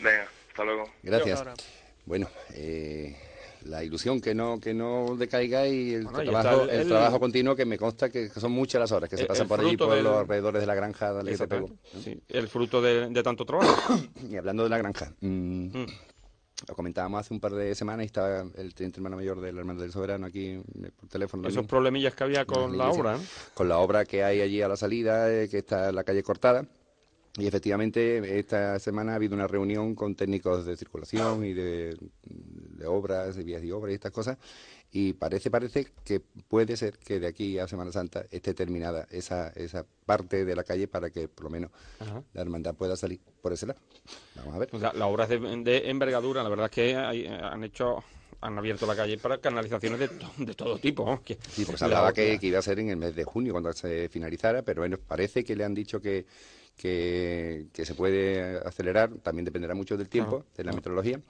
[0.00, 0.84] Venga, hasta luego.
[1.02, 1.44] Gracias.
[2.04, 3.16] Bueno, eh,
[3.66, 7.64] la ilusión que no que no decaiga y el Bueno, trabajo el- trabajo continuo que
[7.64, 10.04] me consta que, que son muchas las horas que se pasan por allí por del-
[10.04, 11.30] los alrededores de la granja de.
[11.30, 11.74] Exactamente.
[12.02, 13.94] Sí, el fruto de, de tanto trabajo.
[14.30, 15.68] Y hablando de la granja, mm,
[16.68, 19.80] lo comentábamos hace un par de semanas y estaba el teniente hermano mayor del hermano
[19.82, 21.42] del soberano aquí eh, por teléfono.
[21.42, 21.68] Esos también.
[21.68, 23.16] problemillas que había en con la iglesia, obra.
[23.16, 23.20] ¿eh?
[23.54, 26.66] Con la obra que hay allí a la salida, eh, que está la calle cortada.
[27.38, 31.94] Y efectivamente, esta semana ha habido una reunión con técnicos de circulación y de,
[32.24, 34.38] de obras, de vías y obras y estas cosas.
[34.90, 39.48] Y parece, parece que puede ser que de aquí a Semana Santa esté terminada esa,
[39.50, 42.22] esa parte de la calle para que por lo menos Ajá.
[42.32, 43.80] la hermandad pueda salir por ese lado.
[44.36, 44.72] Vamos a ver.
[44.74, 48.02] La, la obra es de, de envergadura, la verdad es que hay- han hecho,
[48.40, 51.04] han abierto la calle para canalizaciones de, to- de todo tipo.
[51.04, 51.22] ¿no?
[51.22, 53.24] Que- Sí, porque se la hablaba que, que iba a ser en el mes de
[53.24, 56.24] junio cuando se finalizara, pero bueno, parece que le han dicho que,
[56.76, 61.20] que, que se puede acelerar, también dependerá mucho del tiempo, de la meteorología,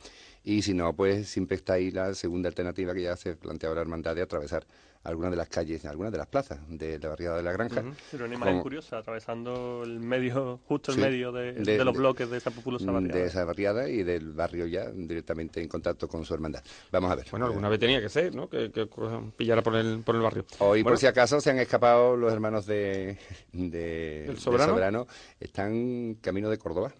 [0.44, 3.80] y si no, pues siempre está ahí la segunda alternativa que ya se planteaba la
[3.80, 4.66] hermandad de atravesar
[5.06, 7.84] algunas de las calles, algunas de las plazas de la barriada de la granja.
[8.10, 11.84] Pero una imagen como- curiosa, atravesando el medio, justo el Sí, medio de, de- de
[11.84, 13.18] los de- bloques de esa populosa barriada.
[13.20, 16.62] de esa barriada y del barrio ya directamente en contacto con su hermandad.
[16.90, 17.26] Vamos a ver.
[17.30, 18.48] Bueno, alguna vez tenía que ser, ¿no?
[18.48, 18.88] Que, que
[19.36, 20.44] pillara por el, por el barrio.
[20.58, 23.16] Hoy, Bueno, por si acaso, se han escapado los hermanos de,
[23.52, 25.06] de- ¿Del del Soberano?
[25.38, 26.92] Están camino de Córdoba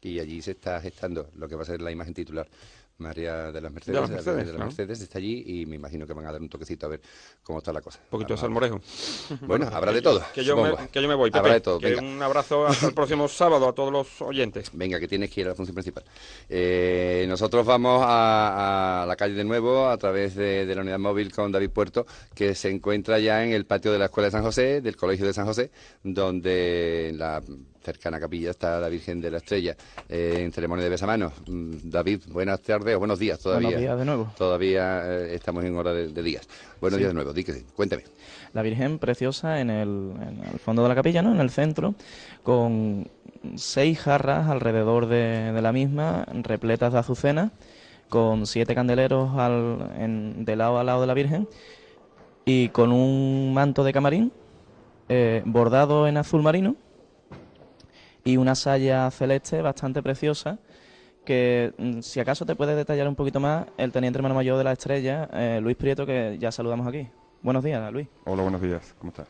[0.00, 2.48] y allí se está gestando lo que va a ser la imagen titular.
[2.98, 4.66] María de las Mercedes, De las la Mercedes, Virgen de las claro.
[4.66, 7.00] Mercedes está allí y me imagino que van a dar un toquecito a ver
[7.42, 7.98] cómo está la cosa.
[8.04, 8.80] Un poquito de salmorejo.
[9.42, 10.22] Bueno, habrá de todo.
[10.32, 11.38] Que yo, me, que yo me voy, Pepe.
[11.40, 11.78] Habrá de todo.
[11.78, 14.70] Que un abrazo hasta el próximo sábado a todos los oyentes.
[14.72, 16.04] Venga, que tienes que ir a la función principal.
[16.48, 20.98] Eh, nosotros vamos a, a la calle de nuevo a través de, de la unidad
[20.98, 24.32] móvil con David Puerto, que se encuentra ya en el patio de la Escuela de
[24.32, 25.70] San José, del Colegio de San José,
[26.02, 27.42] donde en la
[27.86, 29.76] cercana capilla está la Virgen de la Estrella
[30.08, 31.32] eh, en ceremonia de besamanos.
[31.46, 33.68] Mm, David, buenas tardes o buenos días todavía.
[33.68, 34.32] Buenos días de nuevo.
[34.36, 36.48] Todavía eh, estamos en hora de, de días.
[36.80, 37.04] Buenos Sí.
[37.04, 37.32] días de nuevo.
[37.76, 38.02] Cuéntame.
[38.54, 41.30] La Virgen preciosa en el, en el fondo de la capilla, ¿no?
[41.32, 41.94] En el centro,
[42.42, 43.08] con
[43.54, 47.52] seis jarras alrededor de, de la misma, repletas de azucenas,
[48.08, 51.48] con siete candeleros al, en- de lado a lado de la Virgen
[52.44, 54.32] y con un manto de camarín
[55.08, 56.74] eh, bordado en azul marino
[58.26, 60.58] y una saya celeste bastante preciosa
[61.24, 64.64] que mm, si acaso te puede detallar un poquito más el teniente hermano mayor de
[64.64, 67.08] la estrella, eh, Luis Prieto, que ya saludamos aquí.
[67.42, 68.08] Buenos días, Luis.
[68.24, 68.94] Hola, buenos días.
[68.98, 69.26] ¿Cómo estás?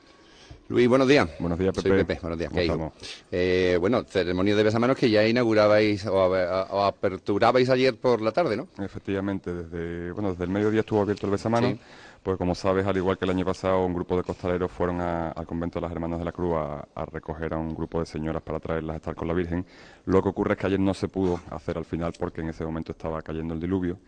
[0.69, 1.29] Luis, buenos días.
[1.39, 1.89] Buenos días, Pepe.
[1.89, 2.49] Soy Pepe, buenos días.
[2.51, 2.67] ¿Cómo ¿Qué hay?
[2.69, 2.93] estamos?
[3.31, 8.33] Eh, bueno, ceremonia de besamanos que ya inaugurabais o, a- o aperturabais ayer por la
[8.33, 8.67] tarde, ¿no?
[8.83, 11.69] Efectivamente, desde, bueno, desde el mediodía estuvo abierto el besamano.
[11.69, 11.81] Sí.
[12.27, 15.47] Pues como sabes, al igual que el año pasado, un grupo de costaleros fueron al
[15.47, 18.43] convento de las Hermanas de la Cruz a, a recoger a un grupo de señoras
[18.43, 19.65] para traerlas a estar con la Virgen.
[20.07, 22.65] Lo que ocurre es que ayer no se pudo hacer al final porque en ese
[22.65, 24.01] momento estaba cayendo el diluvio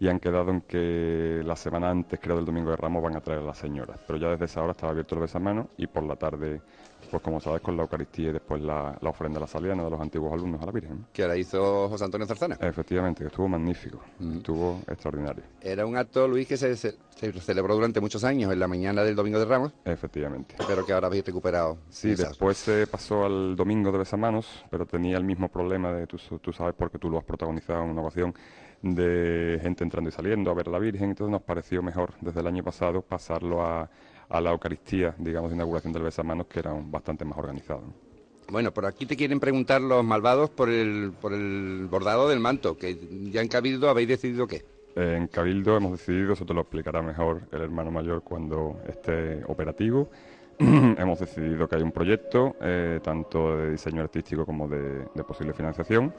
[0.00, 3.20] y han quedado en que la semana antes, creo del Domingo de Ramos, van a
[3.20, 4.00] traer a las señoras.
[4.06, 6.62] Pero ya desde esa hora estaba abierto el besamano y por la tarde,
[7.06, 10.00] pues como sabes, con la Eucaristía y después la, la ofrenda la saliana de los
[10.00, 11.06] antiguos alumnos a la Virgen.
[11.12, 12.56] Que ahora hizo José Antonio Zarzana.
[12.60, 14.00] Efectivamente, que estuvo magnífico,
[14.36, 15.42] estuvo extraordinario.
[15.60, 19.02] Era un acto, Luis, que se, se- se celebró durante muchos años, en la mañana
[19.02, 20.54] del Domingo de Ramos, Efectivamente.
[20.66, 21.78] pero que ahora habéis recuperado.
[21.88, 26.18] Sí, después se pasó al domingo de besamanos, pero tenía el mismo problema de, tú,
[26.40, 28.34] tú sabes, porque tú lo has protagonizado en una ocasión,
[28.82, 32.40] de gente entrando y saliendo a ver a la Virgen, entonces nos pareció mejor desde
[32.40, 33.88] el año pasado pasarlo a,
[34.28, 37.80] a la Eucaristía, digamos, de inauguración del besamanos, que era un- bastante más organizado.
[37.80, 38.06] ¿no?
[38.50, 42.76] Bueno, por aquí te quieren preguntar los malvados por el, por el bordado del manto,
[42.76, 42.96] que
[43.32, 44.64] ya en Cabildo habéis decidido qué.
[44.94, 50.08] En Cabildo hemos decidido, eso te lo explicará mejor el hermano mayor cuando esté operativo.
[50.58, 55.52] hemos decidido que hay un proyecto, eh, tanto de diseño artístico como de, de posible
[55.52, 56.14] financiación,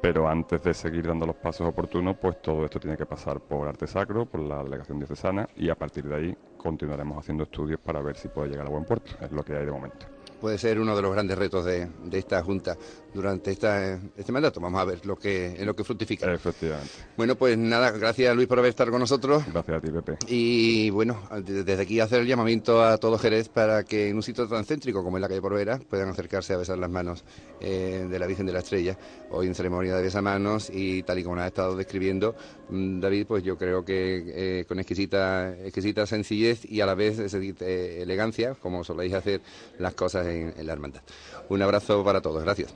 [0.00, 3.68] pero antes de seguir dando los pasos oportunos, pues todo esto tiene que pasar por
[3.68, 8.02] arte sacro, por la delegación diocesana y a partir de ahí continuaremos haciendo estudios para
[8.02, 9.12] ver si puede llegar a buen puerto.
[9.20, 12.42] Es lo que hay de momento puede ser uno de los grandes retos de, esta
[12.42, 12.76] Junta
[13.12, 14.60] durante esta, este mandato.
[14.60, 16.32] Vamos a ver lo que, en lo que fructifica.
[16.32, 16.90] Efectivamente.
[17.16, 19.42] Bueno, pues nada, gracias Luis por haber estado con nosotros.
[19.52, 20.18] Gracias a ti, Pepe.
[20.28, 24.46] Y bueno, desde aquí hacer el llamamiento a todo Jerez para que en un sitio
[24.48, 27.24] tan céntrico como es la calle Porvera puedan acercarse a besar las manos
[27.60, 28.96] eh, de la Virgen de la Estrella,
[29.30, 32.34] hoy en ceremonia de besamanos y tal y como nos ha estado describiendo
[32.68, 37.18] mm, David, pues yo creo que eh, con exquisita, exquisita sencillez y a la vez
[37.18, 39.40] eh, elegancia, como soléis hacer
[39.78, 41.02] las cosas en, la hermandad.
[41.48, 42.74] Un abrazo para todos, gracias.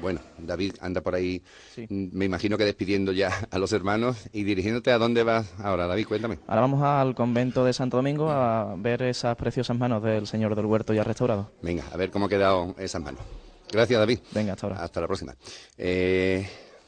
[0.00, 1.42] Bueno, David anda por ahí,
[1.88, 6.06] me imagino que despidiendo ya a los hermanos y dirigiéndote a dónde vas ahora, David,
[6.06, 6.38] cuéntame.
[6.46, 10.66] Ahora vamos al convento de Santo Domingo a ver esas preciosas manos del Señor del
[10.66, 11.50] Huerto ya restaurado.
[11.62, 13.22] Venga, a ver cómo ha quedado esas manos.
[13.72, 14.18] Gracias, David.
[14.32, 14.82] Venga, hasta ahora.
[14.82, 15.34] Hasta la próxima.
[15.78, 16.46] Eh,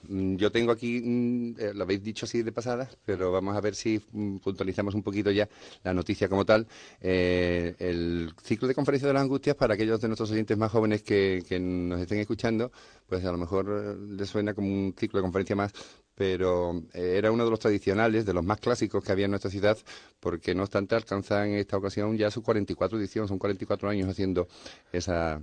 [0.09, 3.75] yo tengo aquí, mm, eh, lo habéis dicho así de pasada, pero vamos a ver
[3.75, 5.49] si mm, puntualizamos un poquito ya
[5.85, 6.67] la noticia como tal.
[7.01, 11.03] Eh, el ciclo de conferencias de las angustias, para aquellos de nuestros oyentes más jóvenes
[11.03, 12.71] que, nos estén escuchando,
[13.07, 15.73] pues a lo mejor eh, les suena como un ciclo de conferencia más,
[16.15, 19.79] pero era uno de los tradicionales, de los más clásicos que había en nuestra ciudad,
[20.21, 24.49] porque no obstante alcanza en esta ocasión ya su 44 edición, son 44 años haciendo
[24.93, 25.41] esa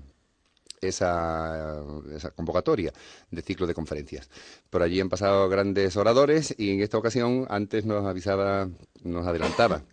[0.81, 1.83] esa,
[2.15, 2.91] esa, convocatoria
[3.31, 4.29] de ciclo de conferencias.
[4.69, 8.69] Por allí han pasado grandes oradores y en esta ocasión antes nos avisaba,
[9.03, 9.83] nos adelantaba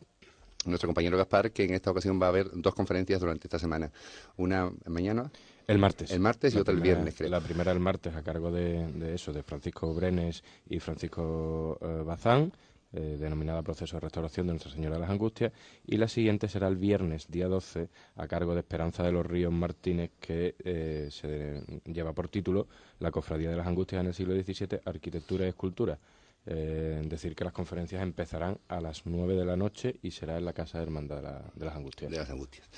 [0.65, 3.91] nuestro compañero Gaspar que en esta ocasión va a haber dos conferencias durante esta semana.
[4.37, 5.31] Una mañana.
[5.67, 6.11] El martes.
[6.11, 7.31] El martes y otra el viernes, creo.
[7.31, 12.53] La primera el martes a cargo de, eso, de Francisco Brenes y Francisco eh, Bazán
[12.93, 15.53] eh, denominada Proceso de Restauración de Nuestra Señora de las Angustias,
[15.87, 19.53] y la siguiente será el viernes, día 12, a cargo de Esperanza de los Ríos
[19.53, 24.35] Martínez, que eh, se lleva por título La Cofradía de las Angustias en el siglo
[24.35, 25.99] XVII, Arquitectura y Escultura.
[26.45, 30.45] Eh, decir que las conferencias empezarán a las 9 de la noche y será en
[30.45, 31.23] la Casa de Hermandad
[31.55, 32.11] de, las Angustias.
[32.11, 32.69] De las Angustias.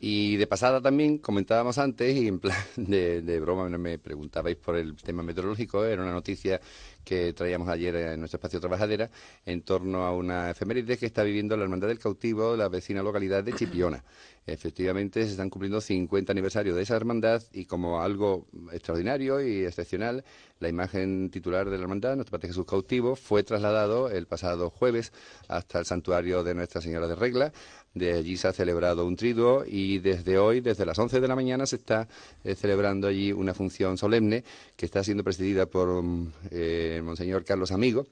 [0.00, 4.76] Y de pasada también comentábamos antes, y en plan de, de broma me preguntabais por
[4.76, 6.60] el tema meteorológico, era una noticia
[7.04, 9.10] que traíamos ayer en nuestro espacio trabajadera
[9.44, 13.42] en torno a una efeméride que está viviendo la Hermandad del Cautivo, la vecina localidad
[13.42, 14.04] de Chipiona.
[14.48, 20.24] Efectivamente, se están cumpliendo 50 aniversarios de esa hermandad y como algo extraordinario y excepcional,
[20.58, 25.12] la imagen titular de la hermandad, nuestro Padre Jesús cautivo, fue trasladado el pasado jueves
[25.48, 27.52] hasta el santuario de Nuestra Señora de Regla.
[27.92, 31.36] De allí se ha celebrado un triduo y desde hoy, desde las 11 de la
[31.36, 32.08] mañana, se está
[32.42, 34.44] eh, celebrando allí una función solemne
[34.76, 36.02] que está siendo presidida por
[36.50, 38.06] eh, Monseñor Carlos Amigo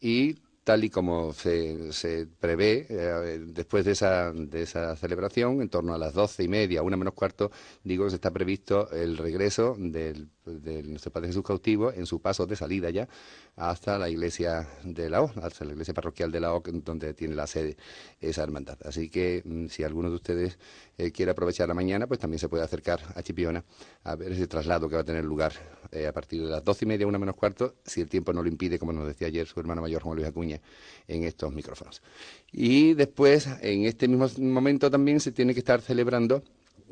[0.00, 5.68] y tal y como se, se prevé eh, después de esa, de esa celebración, en
[5.68, 7.50] torno a las doce y media, una menos cuarto,
[7.84, 12.46] digo que está previsto el regreso del, de nuestro Padre Jesús cautivo en su paso
[12.46, 13.08] de salida ya
[13.56, 17.34] hasta la iglesia de la O, hasta la iglesia parroquial de la O, donde tiene
[17.34, 17.76] la sede
[18.20, 18.78] esa hermandad.
[18.84, 20.58] Así que mm, si alguno de ustedes
[20.98, 23.64] eh, quiere aprovechar la mañana, pues también se puede acercar a Chipiona
[24.04, 25.52] a ver ese traslado que va a tener lugar
[25.90, 28.42] eh, a partir de las doce y media, una menos cuarto, si el tiempo no
[28.42, 30.60] lo impide, como nos decía ayer su hermano mayor Juan Luis Acuña
[31.06, 32.02] en estos micrófonos.
[32.50, 36.42] Y después, en este mismo momento también se tiene que estar celebrando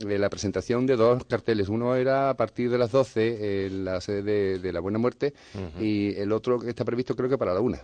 [0.08, 1.68] eh, la presentación de dos carteles.
[1.68, 5.34] Uno era a partir de las 12 en la sede de, la Buena Muerte
[5.78, 7.80] y el otro que está previsto creo que para la una.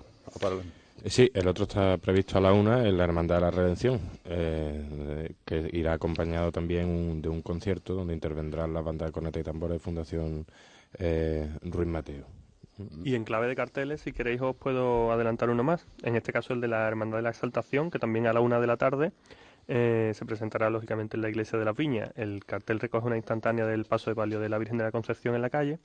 [1.05, 5.71] Sí, el otro está previsto a la una en la Hermandad de la Redención, que
[5.73, 9.79] irá acompañado también de un concierto donde intervendrán las bandas de corneta y tambores de
[9.81, 10.47] Fundación
[10.99, 12.25] eh, Ruiz Mateo.
[13.05, 15.87] Y en clave de carteles, si queréis, os puedo adelantar uno más.
[16.03, 18.61] En este caso, el de la Hermandad de la Exaltación, que también a la una
[18.61, 19.13] de la tarde
[19.69, 22.13] eh, se presentará lógicamente en la iglesia de la Viña.
[22.15, 25.35] El cartel recoge una instantánea del paso de palio de la Virgen de la Concepción
[25.35, 25.79] en la calle.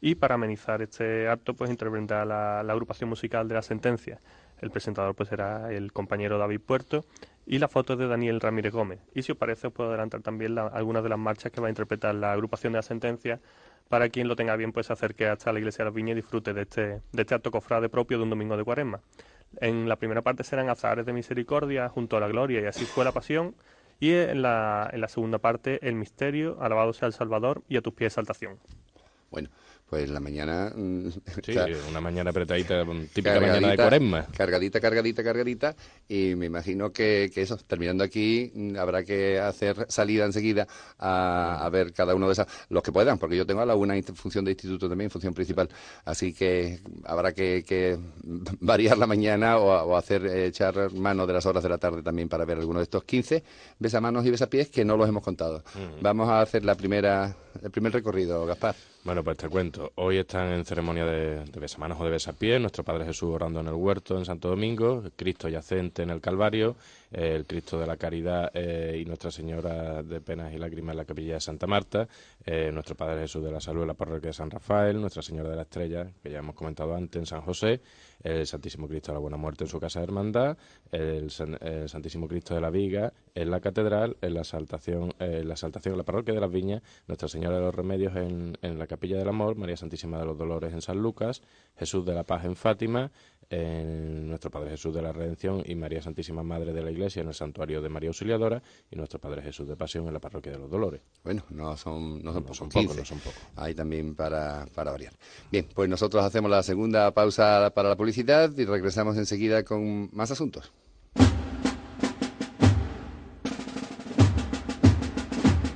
[0.00, 4.18] Y para amenizar este acto, pues intervendrá la, agrupación musical de la sentencia.
[4.60, 7.04] El presentador pues será el compañero David Puerto
[7.46, 9.00] y la foto de Daniel Ramírez Gómez.
[9.14, 11.70] Y si os parece, os puedo adelantar también algunas de las marchas que va a
[11.70, 13.40] interpretar la agrupación de la sentencia
[13.88, 16.16] para quien lo tenga bien, pues se acerque hasta la iglesia de la Viña y
[16.16, 19.00] disfrute de este, de este acto cofrade propio de un domingo de cuaresma.
[19.60, 23.04] En la primera parte serán azares de misericordia junto a la gloria y así fue
[23.04, 23.54] la pasión.
[24.00, 27.82] Y en la, en la segunda parte, el misterio, alabado sea el Salvador y a
[27.82, 28.58] tus pies saltación.
[29.30, 29.48] Bueno,
[29.92, 30.72] pues la mañana...
[30.74, 31.08] mm,
[31.44, 31.54] Sí,
[31.90, 32.82] una mañana apretadita,
[33.12, 34.26] típica mañana de cuaresma.
[34.34, 35.76] Cargadita, cargadita, cargadita.
[36.08, 40.66] Y me imagino que, que eso, terminando aquí, mm, habrá que hacer salida enseguida
[40.98, 43.74] a, a ver cada uno de esas, los que puedan, porque yo tengo a la
[43.76, 45.68] una función de instituto también, función principal.
[46.06, 47.98] Así que habrá que, que
[48.60, 52.02] variar la mañana o, o hacer, eh, echar mano de las horas de la tarde
[52.02, 53.44] también para ver alguno de estos 15
[53.78, 55.62] besamanos y besapiés que no los hemos contado.
[56.00, 58.74] Vamos a hacer la primera, el primer recorrido, Gaspar.
[59.04, 59.90] Bueno, pues te cuento.
[59.96, 62.60] Hoy están en ceremonia de, besamanos o de besapiés.
[62.60, 65.02] Nuestro Padre Jesús orando en el huerto en Santo Domingo.
[65.16, 66.76] Cristo yacente en el Calvario.
[67.10, 71.04] el Cristo de la Caridad eh, y Nuestra Señora de Penas y Lágrimas en la
[71.04, 72.06] capilla de Santa Marta.
[72.46, 75.00] eh, nuestro Padre Jesús de la Salud en la parroquia de San Rafael.
[75.00, 77.80] Nuestra Señora de la Estrella, que ya hemos comentado antes, en San José.
[78.24, 80.56] El Santísimo Cristo de la Buena Muerte en su casa de hermandad.
[80.90, 84.16] El, San- el Santísimo Cristo de la Viga en la catedral.
[84.20, 86.82] En la exaltación, en la exaltación en la parroquia de las Viñas.
[87.08, 90.38] Nuestra Señora de los Remedios en, en la Capilla del Amor, María Santísima de los
[90.38, 91.42] Dolores en San Lucas,
[91.76, 93.10] Jesús de la Paz en Fátima,
[93.50, 97.28] en nuestro Padre Jesús de la Redención y María Santísima Madre de la Iglesia en
[97.28, 100.58] el Santuario de María Auxiliadora y nuestro Padre Jesús de Pasión en la Parroquia de
[100.58, 101.02] los Dolores.
[101.22, 103.00] Bueno, no son, no son pocos, son pocos, 15.
[103.00, 103.38] no son pocos.
[103.56, 105.12] Hay también para, para variar.
[105.50, 110.30] Bien, pues nosotros hacemos la segunda pausa para la publicidad y regresamos enseguida con más
[110.30, 110.72] asuntos.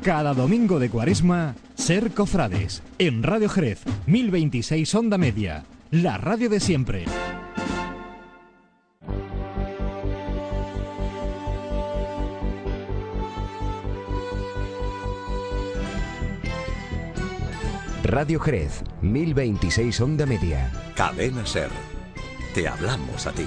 [0.03, 6.61] Cada domingo de cuaresma, Ser Cofrades, en Radio Jerez, 1026 Onda Media, la radio de
[6.61, 7.05] siempre.
[18.05, 20.70] Radio Jerez, 1026 Onda Media.
[20.95, 21.95] Cadena Ser.
[22.57, 23.46] Te hablamos a ti.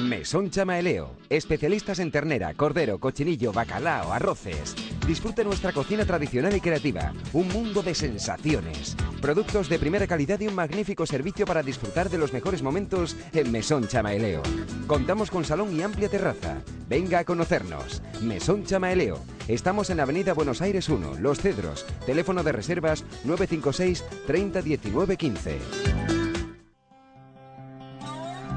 [0.00, 4.76] Mesón Chamaeleo, especialistas en ternera, cordero, cochinillo, bacalao, arroces.
[5.06, 8.96] Disfrute nuestra cocina tradicional y creativa, un mundo de sensaciones.
[9.20, 13.50] Productos de primera calidad y un magnífico servicio para disfrutar de los mejores momentos en
[13.50, 14.42] Mesón Chamaeleo.
[14.86, 16.62] Contamos con salón y amplia terraza.
[16.88, 18.02] Venga a conocernos.
[18.22, 19.18] Mesón Chamaeleo.
[19.48, 21.86] Estamos en Avenida Buenos Aires 1, Los Cedros.
[22.06, 26.29] Teléfono de reservas 956 30 19 15.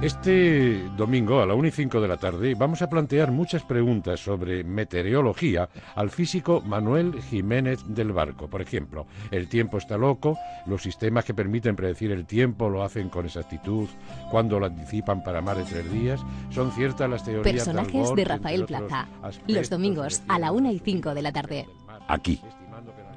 [0.03, 4.19] Este domingo a la 1 y 5 de la tarde vamos a plantear muchas preguntas
[4.19, 8.49] sobre meteorología al físico Manuel Jiménez del Barco.
[8.49, 13.07] Por ejemplo, el tiempo está loco, los sistemas que permiten predecir el tiempo lo hacen
[13.07, 13.87] con exactitud,
[14.29, 18.09] cuando lo anticipan para más de tres días, son ciertas las teorías de Personajes de
[18.09, 19.07] entre Rafael Plaza.
[19.47, 21.65] Los domingos a la 1 y 5 de la tarde.
[22.09, 22.41] Aquí,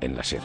[0.00, 0.40] en la SER.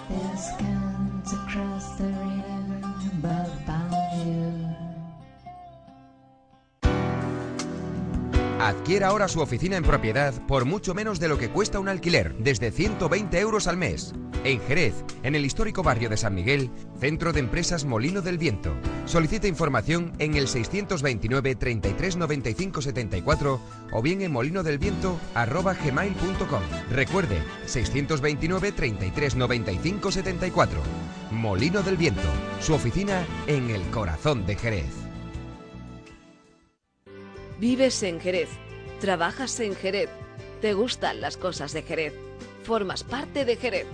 [8.61, 12.35] Adquiera ahora su oficina en propiedad por mucho menos de lo que cuesta un alquiler,
[12.37, 14.13] desde 120 euros al mes.
[14.43, 14.93] En Jerez,
[15.23, 18.71] en el histórico barrio de San Miguel, Centro de Empresas Molino del Viento.
[19.05, 23.59] Solicita información en el 629 33 95 74
[23.93, 26.61] o bien en molinodelviento@gmail.com.
[26.91, 30.79] Recuerde, 629 33 95 74.
[31.31, 35.10] Molino del Viento, su oficina en el corazón de Jerez.
[37.61, 38.49] Vives en Jerez,
[39.01, 40.09] trabajas en Jerez,
[40.61, 42.11] te gustan las cosas de Jerez,
[42.63, 43.85] formas parte de Jerez.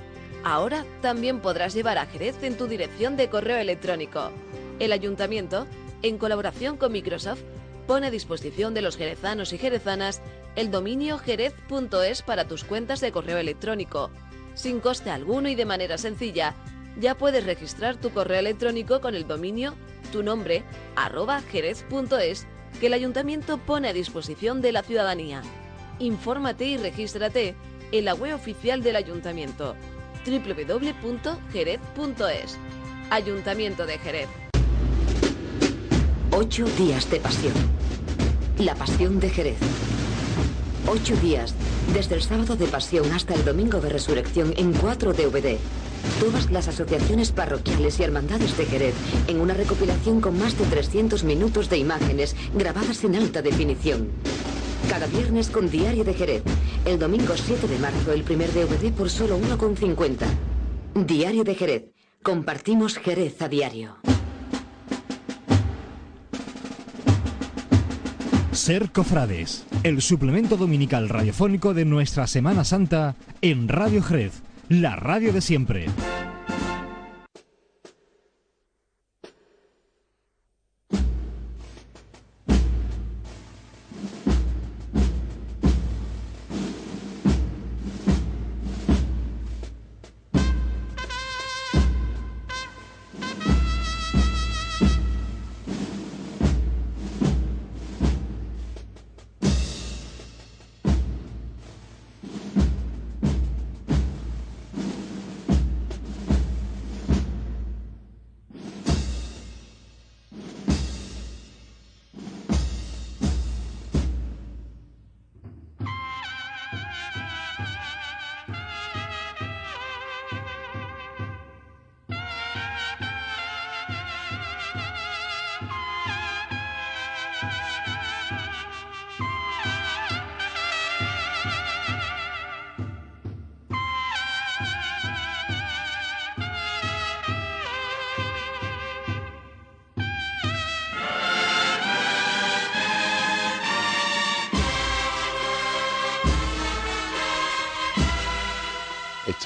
[0.45, 4.31] Ahora también podrás llevar a Jerez en tu dirección de correo electrónico.
[4.79, 5.67] El ayuntamiento,
[6.01, 7.41] en colaboración con Microsoft,
[7.87, 10.21] pone a disposición de los jerezanos y jerezanas
[10.55, 14.11] el dominio jerez.es para tus cuentas de correo electrónico.
[14.53, 16.55] Sin coste alguno y de manera sencilla,
[16.97, 19.75] ya puedes registrar tu correo electrónico con el dominio
[20.13, 20.63] tu nombre
[20.95, 22.47] arroba jerez.es
[22.79, 25.41] que el ayuntamiento pone a disposición de la ciudadanía.
[25.99, 27.55] Infórmate y regístrate
[27.91, 29.75] en la web oficial del ayuntamiento
[30.25, 31.77] www.jerez.es.
[33.09, 34.27] Ayuntamiento de Jerez.
[36.31, 37.53] Ocho días de pasión.
[38.59, 39.57] La pasión de Jerez.
[40.87, 41.55] Ocho días,
[41.93, 45.57] desde el sábado de pasión hasta el domingo de resurrección en 4 DVD.
[46.19, 48.95] Todas las asociaciones parroquiales y hermandades de Jerez
[49.27, 54.09] en una recopilación con más de 300 minutos de imágenes grabadas en alta definición.
[54.89, 56.43] Cada viernes con Diario de Jerez.
[56.85, 60.25] El domingo 7 de marzo el primer DVD por solo 1,50.
[61.05, 61.85] Diario de Jerez.
[62.23, 63.97] Compartimos Jerez a diario.
[68.57, 75.31] Ser Cofrades, el suplemento dominical radiofónico de nuestra Semana Santa en Radio Jerez, la radio
[75.31, 75.85] de siempre.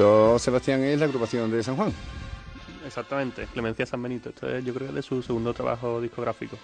[0.02, 1.94] Esto, Sebastián, es la agrupación de San Juan.
[2.84, 4.30] Exactamente, Clemencia San Benito.
[4.30, 6.58] Esto es, yo creo que es de su segundo trabajo discográfico.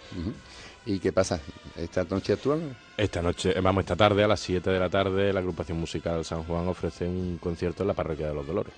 [0.88, 1.40] ¿Y qué pasa?
[1.78, 2.76] ¿Esta noche actúan?
[2.98, 6.26] Esta noche, eh, vamos, esta tarde a las 7 de la tarde, la agrupación musical
[6.26, 8.74] San Juan ofrece un concierto en la parroquia de los Dolores.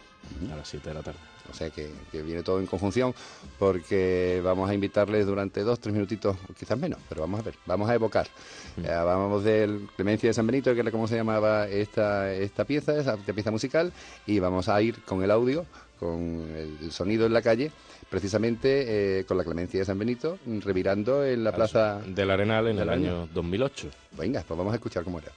[0.52, 1.20] A las 7 de la tarde.
[1.50, 3.16] O sea que, que viene todo en conjunción
[3.58, 7.90] porque vamos a invitarles durante dos, tres minutitos, quizás menos, pero vamos a ver, vamos
[7.90, 8.28] a evocar.
[8.76, 8.86] Mm.
[8.86, 13.00] Eh, vamos del Clemencia de San Benito, que era como se llamaba esta, esta pieza,
[13.00, 13.94] esa pieza musical,
[14.28, 15.66] y vamos a ir con el audio,
[16.00, 17.72] con el sonido en la calle,
[18.10, 22.80] precisamente eh, con la Clemencia de San Benito, revirando en la plaza Del Arenal en
[22.80, 23.90] el año 2008.
[24.18, 25.32] Venga, pues vamos a escuchar cómo era.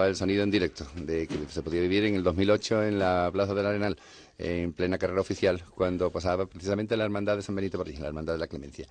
[0.00, 3.54] El sonido en directo de que se podía vivir en el 2008 en la Plaza
[3.54, 3.96] del Arenal,
[4.42, 8.32] en plena carrera oficial, cuando pasaba precisamente la Hermandad de San Benito allí, la Hermandad
[8.32, 8.86] de la Clemencia.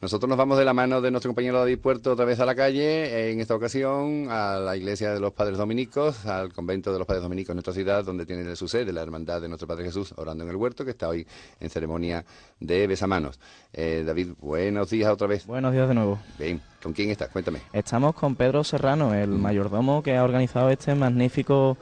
[0.00, 2.54] Nosotros nos vamos de la mano de nuestro compañero David Puerto otra vez a la
[2.54, 7.06] calle, en esta ocasión a la iglesia de los Padres Dominicos, al convento de los
[7.06, 10.14] Padres Dominicos en nuestra ciudad, donde tiene su sede la Hermandad de nuestro Padre Jesús,
[10.16, 11.26] orando en el huerto, que está hoy
[11.60, 12.24] en ceremonia
[12.60, 13.38] de besamanos.
[13.72, 15.46] Eh, David, buenos días otra vez.
[15.46, 16.18] Buenos días de nuevo.
[16.38, 17.28] Bien, ¿con quién estás?
[17.28, 17.60] Cuéntame.
[17.72, 21.76] Estamos con Pedro Serrano, el mayordomo que ha organizado este magnífico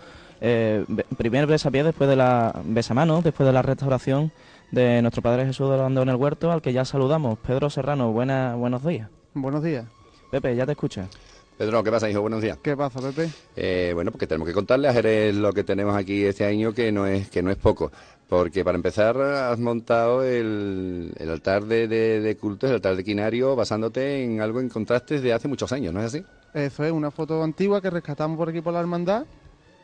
[0.44, 0.84] eh,
[1.16, 4.32] primer besapié después de la besamanos, después de la restauración
[4.72, 7.38] de nuestro Padre Jesús de Orlando en el Huerto, al que ya saludamos.
[7.38, 9.08] Pedro Serrano, buena, buenos días.
[9.34, 9.86] Buenos días.
[10.32, 11.08] Pepe, ya te escuchas.
[11.56, 12.22] Pedro, ¿qué pasa, hijo?
[12.22, 12.58] Buenos días.
[12.60, 13.30] ¿Qué pasa, Pepe?
[13.54, 16.90] Eh, bueno, porque tenemos que contarle a Jerez lo que tenemos aquí este año, que
[16.90, 17.92] no es, que no es poco.
[18.28, 23.04] Porque para empezar has montado el, el altar de, de, de culto, el altar de
[23.04, 26.24] quinario, basándote en algo en contrastes de hace muchos años, ¿no es así?
[26.52, 29.24] Eso es una foto antigua que rescatamos por aquí por la hermandad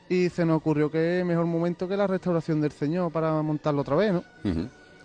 [0.08, 3.96] y se nos ocurrió que mejor momento que la restauración del Señor para montarlo otra
[3.96, 4.24] vez, ¿no?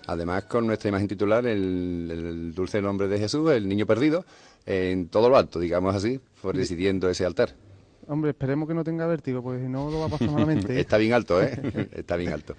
[0.08, 4.26] Además, con nuestra imagen titular, el, el dulce nombre de Jesús, el niño perdido,
[4.66, 7.56] en todo lo alto, digamos así, presidiendo ese altar.
[8.08, 10.80] Hombre, esperemos que no tenga vértigo, porque si no lo va a pasar malamente.
[10.80, 11.90] Está bien alto, ¿eh?
[11.94, 12.56] Está bien alto.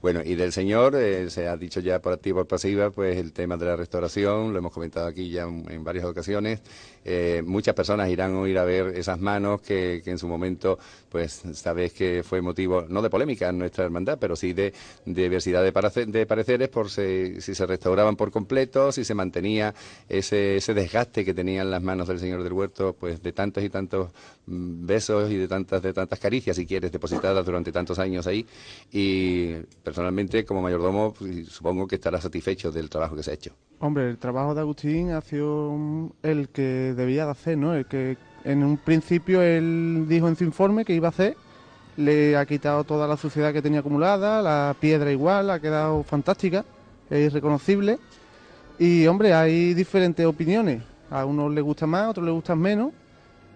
[0.00, 3.16] Bueno, y del señor, eh, se ha dicho ya por activa y por pasiva, pues
[3.16, 6.60] el tema de la restauración, lo hemos comentado aquí ya en, varias ocasiones.
[7.04, 10.78] Eh, muchas personas irán a a ver esas manos que, que en su momento,
[11.08, 14.72] pues sabes que fue motivo, no de polémica en nuestra hermandad, pero sí de,
[15.04, 19.74] diversidad de pareceres por si, si se restauraban por completo, si se mantenía
[20.08, 23.70] ese, ese desgaste que tenían las manos del señor del huerto, pues de tantos y
[23.70, 24.10] tantos
[24.46, 28.44] mm, besos y de tantas, de tantas caricias, si quieres, depositadas durante tantos años ahí.
[28.90, 29.52] Y
[29.84, 33.52] personalmente, como mayordomo, pues, supongo que estará satisfecho del trabajo que se ha hecho.
[33.78, 37.74] Hombre, el trabajo de Agustín ha sido el que debía de hacer, ¿no?
[37.74, 41.36] El que en un principio él dijo en su informe que iba a hacer,
[41.96, 46.64] le ha quitado toda la suciedad que tenía acumulada, la piedra igual, ha quedado fantástica,
[47.10, 47.98] es irreconocible.
[48.78, 52.92] Y hombre, hay diferentes opiniones, a unos les gusta más, a otros les gustan menos,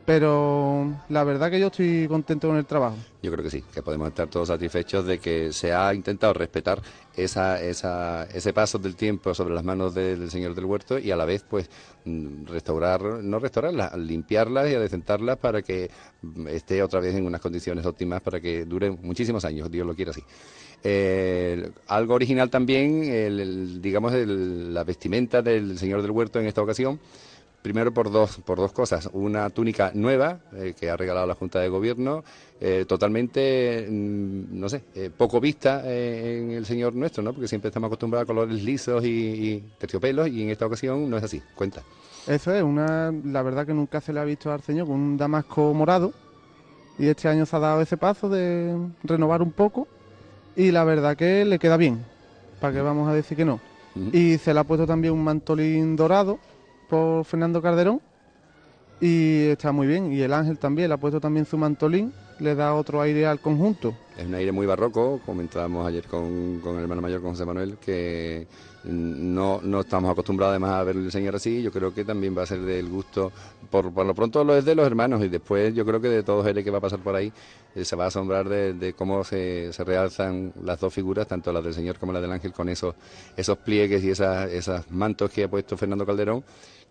[0.05, 2.97] pero la verdad que yo estoy contento con el trabajo.
[3.23, 6.83] Yo creo que sí, que podemos estar todos satisfechos de que se ha intentado respetar
[7.17, 11.17] esa, esa, ese paso del tiempo sobre las manos del, señor del huerto y a
[11.17, 11.71] la vez, pues,
[12.05, 15.89] mm, restaurar, no restaurarlas, limpiarlas y adecentarlas para que
[16.23, 19.95] mm, esté otra vez en unas condiciones óptimas para que dure muchísimos años, Dios lo
[19.95, 20.23] quiera así.
[20.85, 26.61] Eh, algo original también, el, digamos, el- la vestimenta del señor del huerto en esta
[26.63, 26.99] ocasión.
[27.63, 29.09] Primero por dos, por dos cosas.
[29.13, 32.25] Una túnica nueva eh, que ha regalado la Junta de Gobierno,
[32.61, 37.33] eh, totalmente, mm, no sé, eh, poco vista en el señor nuestro, ¿no?
[37.33, 41.17] Porque siempre estamos acostumbrados a colores lisos y, y terciopelos y en esta ocasión no
[41.17, 41.41] es así.
[41.55, 41.83] Cuenta.
[42.27, 45.17] Eso es, una, la verdad que nunca se le ha visto al señor con un
[45.17, 46.13] damasco morado
[46.99, 49.89] y este año se ha dado ese paso de renovar un poco
[50.55, 52.05] y la verdad que le queda bien,
[52.61, 53.61] para que vamos a decir que no.
[54.13, 56.39] Y se le ha puesto también un mantolín dorado
[56.93, 58.03] por Fernando Calderón
[59.01, 60.13] y está muy bien.
[60.13, 63.41] Y el ángel también le ha puesto también su mantolín, le da otro aire al
[63.41, 63.95] conjunto.
[64.15, 67.79] Es un aire muy barroco, comentábamos ayer con, con el hermano mayor, con José Manuel,
[67.79, 68.47] que
[68.85, 72.43] no, no estamos acostumbrados además a ver el señor así, yo creo que también va
[72.43, 73.33] a ser del gusto,
[73.71, 76.23] por, por lo pronto lo es de los hermanos y después yo creo que de
[76.23, 77.33] todos él que va a pasar por ahí,
[77.75, 81.53] eh, se va a asombrar de, de cómo se, se realzan las dos figuras, tanto
[81.53, 82.95] la del señor como la del ángel, con esos,
[83.37, 86.45] esos pliegues y esas, esas mantos que ha puesto Fernando Calderón.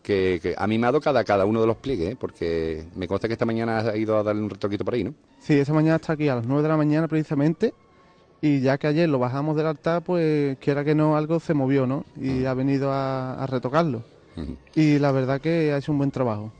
[0.04, 2.18] Que, que ha mimado cada, cada uno de los pliegues, ¿eh?
[2.20, 5.14] porque me consta que esta mañana ha ido a darle un retoquito por ahí, ¿no?
[5.40, 7.74] Sí, esa mañana está aquí a las 9 de la mañana precisamente
[8.42, 11.86] y ya que ayer lo bajamos del altar, pues quiera que no, algo se movió,
[11.86, 12.06] ¿no?
[12.20, 14.04] Y ha venido a, a retocarlo.
[14.74, 16.52] Y la verdad que ha hecho un buen trabajo.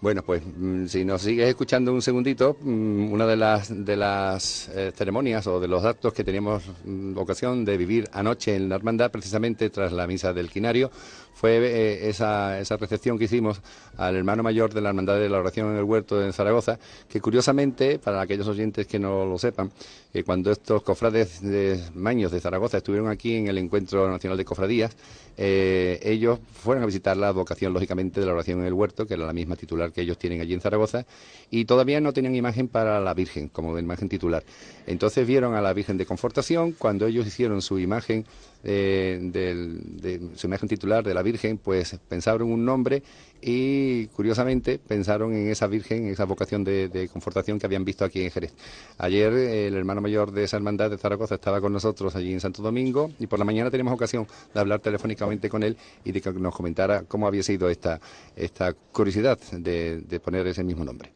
[0.00, 4.68] Bueno, pues mm, si nos sigues escuchando un segundito, mm, una de las, de las
[4.68, 8.76] eh, ceremonias o de los actos que teníamos mm, ocasión de vivir anoche en la
[8.76, 10.90] hermandad, precisamente tras la misa del Quinario,
[11.36, 13.60] fue eh, esa, esa recepción que hicimos
[13.98, 16.78] al hermano mayor de la Hermandad de la Oración en el Huerto en Zaragoza,
[17.10, 19.70] que curiosamente, para aquellos oyentes que no lo sepan,
[20.12, 24.46] que cuando estos cofrades de Maños de Zaragoza estuvieron aquí en el Encuentro Nacional de
[24.46, 24.96] Cofradías,
[25.36, 29.12] eh, ellos fueron a visitar la vocación, lógicamente, de la oración en el huerto, que
[29.12, 31.04] era la misma titular que ellos tienen allí en Zaragoza,
[31.50, 34.42] y todavía no tenían imagen para la Virgen, como imagen titular.
[34.86, 38.24] Entonces vieron a la Virgen de Confortación, cuando ellos hicieron su imagen,
[38.64, 43.02] eh, del- de, su imagen titular de la Virgen, pues pensaron un nombre
[43.40, 48.04] y, curiosamente, pensaron en esa Virgen, en esa vocación de, de confortación que habían visto
[48.04, 48.54] aquí en Jerez.
[48.98, 52.62] Ayer el hermano mayor de esa hermandad de Zaragoza estaba con nosotros allí en Santo
[52.62, 56.32] Domingo y por la mañana tenemos ocasión de hablar telefónicamente con él y de que
[56.32, 58.00] nos comentara cómo había sido esta,
[58.34, 61.12] esta curiosidad de, de poner ese mismo nombre.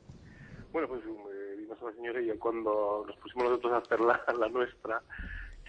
[0.72, 4.20] Bueno, pues eh, vimos a la señora y cuando nos pusimos nosotros a hacer la,
[4.38, 5.02] la nuestra,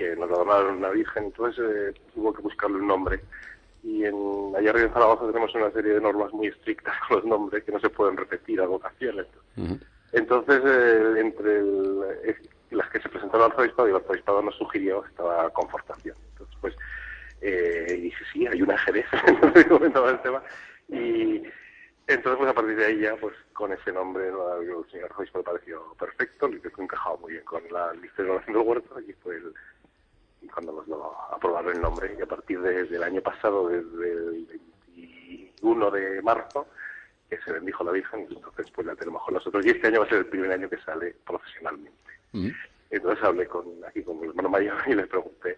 [0.02, 3.20] que nos adornaron una virgen, entonces eh, hubo que buscarle un nombre.
[3.84, 4.16] Y en,
[4.56, 7.72] allá arriba en Zaragoza tenemos una serie de normas muy estrictas con los nombres que
[7.72, 9.28] no se pueden repetir a vocaciones.
[10.14, 12.36] Entonces, eh, entre el- eh,
[12.72, 16.16] las que se presentaron al arzobispado y el arzobispado nos sugirió estaba confortación.
[16.32, 16.76] Entonces, pues,
[17.42, 20.42] eh, dije, sí, hay una Jerez, entonces comentaba el tema.
[20.90, 21.44] Y
[22.08, 24.56] entonces, pues a partir de ahí ya, pues con ese nombre, ¿no?
[24.62, 28.58] el señor arzobispo le pareció perfecto, le encajaba muy bien con la lista de oración
[28.58, 29.54] del huerto, y fue el,
[30.50, 34.46] cuando nos lo aprobaron el nombre, y a partir de- del año pasado, desde el
[34.96, 36.68] 21 de marzo,
[37.30, 40.00] que se bendijo la Virgen, y entonces pues la tenemos con nosotros, y este año
[40.02, 42.12] va a ser el primer año que sale profesionalmente.
[42.90, 45.58] Entonces hablé con, aquí con mi hermano mayor y le pregunté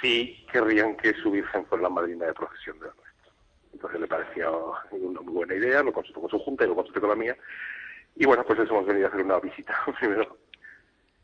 [0.00, 3.32] si querrían que su Virgen fuera la madrina de procesión de la nuestra.
[3.72, 7.00] Entonces le pareció una muy buena idea, lo consultó con su junta y lo consulté
[7.00, 7.36] con la mía.
[8.16, 10.36] Y bueno, pues eso hemos venido a hacer una visita primero,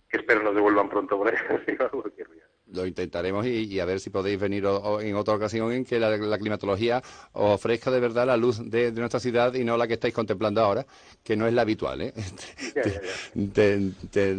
[0.08, 1.36] que espero nos devuelvan pronto por ahí,
[1.90, 2.24] porque
[2.72, 4.64] lo intentaremos y, a ver si podéis venir
[5.00, 7.02] en otra ocasión en que la, climatología
[7.32, 10.60] os ofrezca de verdad la luz de, nuestra ciudad y no la que estáis contemplando
[10.62, 10.86] ahora,
[11.22, 12.00] que no es la habitual.
[12.00, 12.12] ¿eh?
[13.52, 14.36] te,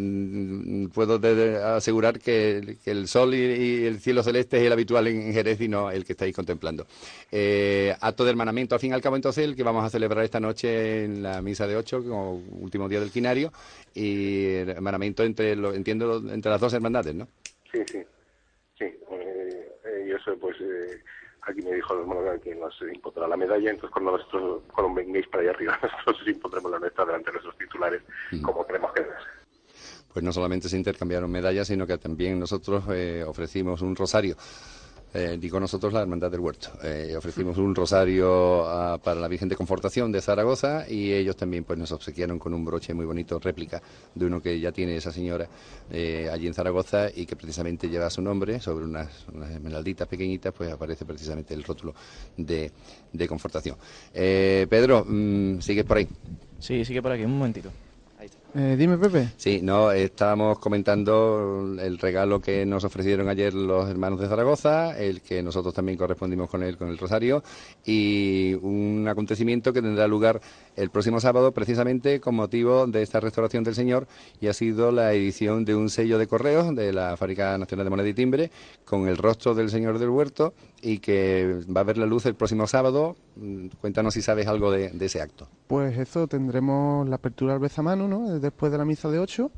[0.93, 1.19] puedo
[1.75, 5.91] asegurar que, el sol y, el cielo celeste es el habitual en, Jerez y no
[5.91, 6.87] el que estáis contemplando.
[7.31, 10.23] Eh, acto de hermanamiento, al fin y al cabo, entonces, el que vamos a celebrar
[10.23, 13.53] esta noche en la misa de ocho, como último día del quinario,
[13.93, 17.27] y hermanamiento entre, lo, entiendo, entre las dos hermandades, ¿no?
[17.71, 17.99] Sí, sí.
[20.15, 21.01] Eso pues eh,
[21.41, 25.27] aquí me dijo el hermano que nos impondrá la medalla, entonces cuando nosotros cuando vengáis
[25.27, 28.01] para allá arriba, nosotros impondremos la nuestra delante de nuestros titulares,
[28.41, 29.07] como creemos que es.
[30.13, 32.85] Pues no solamente se intercambiaron medallas, sino que también nosotros
[33.27, 34.35] ofrecimos un rosario
[35.17, 36.71] eh, digo nosotros la Hermandad del Huerto.
[36.83, 41.63] Eh, ofrecimos un rosario ah, para la Virgen de Confortación de Zaragoza y ellos también
[41.63, 43.81] pues nos obsequiaron con un broche muy bonito, réplica
[44.13, 45.47] de uno que ya tiene esa señora
[45.89, 49.07] eh, allí en Zaragoza y que precisamente lleva su nombre, sobre unas,
[49.53, 51.95] esmeralditas pequeñitas, pues aparece precisamente el rótulo
[52.35, 52.69] de,
[53.13, 53.77] de Confortación.
[54.11, 56.09] Pedro, mm, ¿sigues por ahí?
[56.59, 57.71] Sí, sigue por aquí, un momentito.
[58.57, 59.31] Eh, dime, Pepe.
[59.35, 65.21] Sí, no, estábamos comentando el regalo que nos ofrecieron ayer los hermanos de Zaragoza, el
[65.21, 67.43] que nosotros también correspondimos con él, con el Rosario,
[67.83, 70.39] y un acontecimiento que tendrá lugar
[70.77, 74.07] el próximo sábado, precisamente con motivo de esta restauración del Señor,
[74.39, 77.89] y ha sido la edición de un sello de correos de la Fábrica Nacional de
[77.89, 78.51] Moneda y Timbre,
[78.85, 82.35] con el rostro del Señor del Huerto, y que va a ver la luz el
[82.35, 83.17] próximo sábado.
[83.35, 85.47] Mm, cuéntanos si sabes algo de, ese acto.
[85.67, 88.39] Pues eso, tendremos la apertura al Bezamano, ¿no?
[88.39, 89.51] Después de la misa de 8.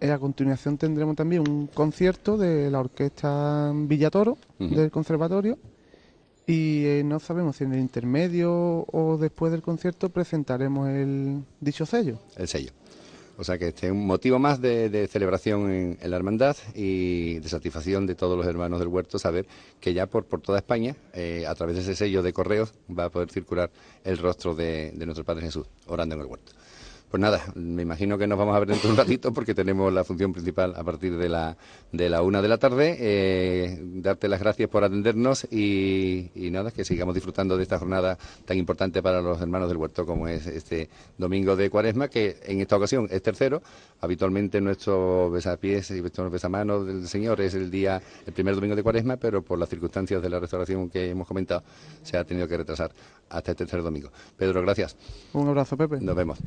[0.00, 5.58] Eh, a continuación tendremos también un concierto de la orquesta Villatoro, del conservatorio.
[6.46, 11.86] Y eh, no sabemos si en el intermedio o después del concierto presentaremos el dicho
[11.86, 12.18] sello.
[12.36, 12.72] El sello.
[13.36, 15.70] O sea que este es un motivo más de, celebración
[16.00, 19.46] en, la hermandad y de satisfacción de todos los hermanos del huerto saber
[19.80, 23.06] que ya por, por toda España, eh, a través de ese sello de correos, va
[23.06, 23.70] a poder circular
[24.04, 26.52] el rostro de, de nuestro Padre Jesús orando en el huerto.
[27.14, 29.92] Pues nada, me imagino que nos vamos a ver dentro de un ratito porque tenemos
[29.92, 31.56] la función principal a partir de la,
[31.92, 32.96] de la una de la tarde.
[32.98, 38.58] Eh, darte las gracias por atendernos y, nada, que sigamos disfrutando de esta jornada tan
[38.58, 42.74] importante para los hermanos del huerto como es este domingo de cuaresma, que en esta
[42.74, 43.62] ocasión es tercero.
[44.00, 48.82] Habitualmente nuestro besapiés y nuestro besamanos del Señor es el día, el primer domingo de
[48.82, 51.62] cuaresma, pero por las circunstancias de la restauración que hemos comentado,
[52.02, 52.90] se ha tenido que retrasar
[53.28, 54.10] hasta este tercer domingo.
[54.36, 54.96] Pedro, gracias.
[55.32, 56.00] Un abrazo, Pepe.
[56.00, 56.40] Nos vemos.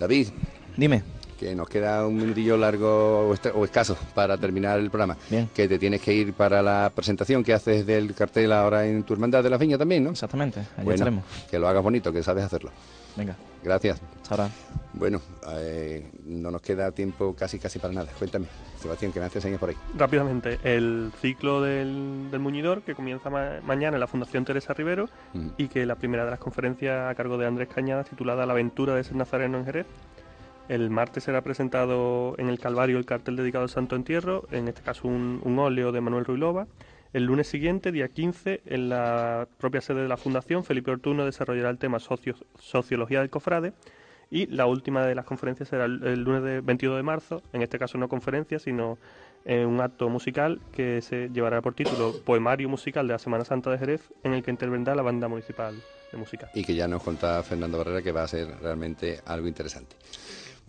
[0.00, 0.32] David.
[0.76, 1.19] Dime.
[1.40, 5.16] Que nos queda un minutillo largo o, escaso para terminar el programa.
[5.30, 5.48] Bien.
[5.54, 9.14] Que te tienes que ir para la presentación que haces del cartel ahora en tu
[9.14, 10.10] hermandad de la viña también, ¿no?
[10.10, 11.24] Exactamente, allí estaremos.
[11.50, 12.70] Que lo hagas bonito, que sabes hacerlo.
[13.16, 13.36] Venga.
[13.64, 14.02] Gracias.
[14.28, 14.50] Ahora.
[14.92, 15.20] Bueno,
[15.52, 18.10] eh, no nos queda tiempo casi casi para nada.
[18.18, 18.46] Cuéntame,
[18.78, 19.76] Sebastián, que me haces señas por ahí.
[19.96, 25.08] Rápidamente, el ciclo del, muñidor que comienza mañana en la Fundación Teresa Rivero
[25.56, 28.94] y que la primera de las conferencias a cargo de Andrés Cañada titulada La aventura
[28.94, 29.86] de ser nazareno en Jerez.
[30.70, 34.82] El martes será presentado en el Calvario el cartel dedicado al Santo Entierro, en este
[34.82, 36.68] caso un, óleo de Manuel Ruilova.
[37.12, 41.70] El lunes siguiente, día 15, en la propia sede de la Fundación, Felipe Ortuno desarrollará
[41.70, 43.72] el tema Sociología del Cofrade.
[44.30, 47.76] Y la última de las conferencias será el, lunes de 22 de marzo, en este
[47.80, 48.96] caso no conferencia, sino
[49.46, 53.72] eh, un acto musical que se llevará por título Poemario Musical de la Semana Santa
[53.72, 55.74] de Jerez, en el que intervendrá la banda municipal
[56.12, 56.48] de música.
[56.54, 59.96] Y que ya nos contaba Fernando Barrera que va a ser realmente algo interesante.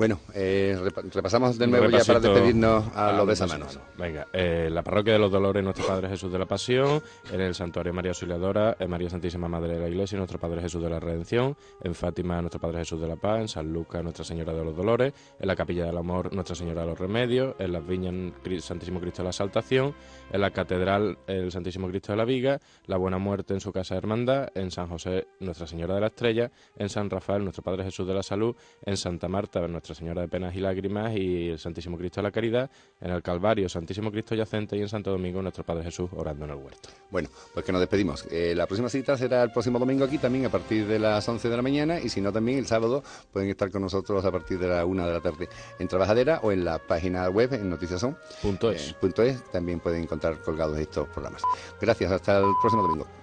[0.02, 0.76] Bueno, eh,
[1.14, 3.80] repasamos de nuevo ya para despedirnos a, los besamanos.
[3.99, 7.54] Venga, eh, la parroquia de los Dolores, nuestro Padre Jesús de la Pasión, en el
[7.54, 10.99] Santuario María Auxiliadora, en María Santísima Madre de la Iglesia, nuestro Padre Jesús de la
[10.99, 14.66] Redención, en Fátima, nuestro Padre Jesús de la Paz, en San Lucas, Nuestra Señora de
[14.66, 18.34] los Dolores, en la Capilla del Amor, Nuestra Señora de los Remedios, en las Viñas,
[18.64, 19.93] Santísimo Cristo de la Saltación,
[20.32, 23.93] en la Catedral, el Santísimo Cristo de la Viga, la Buena Muerte en su Casa
[23.93, 27.84] de Hermandad, en San José, Nuestra Señora de la Estrella, en San Rafael, nuestro Padre
[27.84, 31.60] Jesús de la Salud, en Santa Marta, nuestra Señora de Penas y Lágrimas y el
[31.60, 32.70] Santísimo Cristo de la Caridad,
[33.00, 36.52] en el Calvario, Santísimo Cristo Yacente y en Santo Domingo nuestro Padre Jesús orando en
[36.52, 36.89] el huerto.
[37.10, 38.26] Bueno, pues que nos despedimos.
[38.32, 41.50] Eh, la próxima cita será el próximo domingo aquí también a partir de las 11
[41.50, 44.60] de la mañana y si no también el sábado pueden estar con nosotros a partir
[44.60, 48.96] de la 1 de la tarde en Trabajadera o en la página web en noticiason.es.
[49.02, 51.42] Eh, también pueden encontrar colgados estos programas.
[51.80, 53.20] Gracias, hasta el próximo domingo.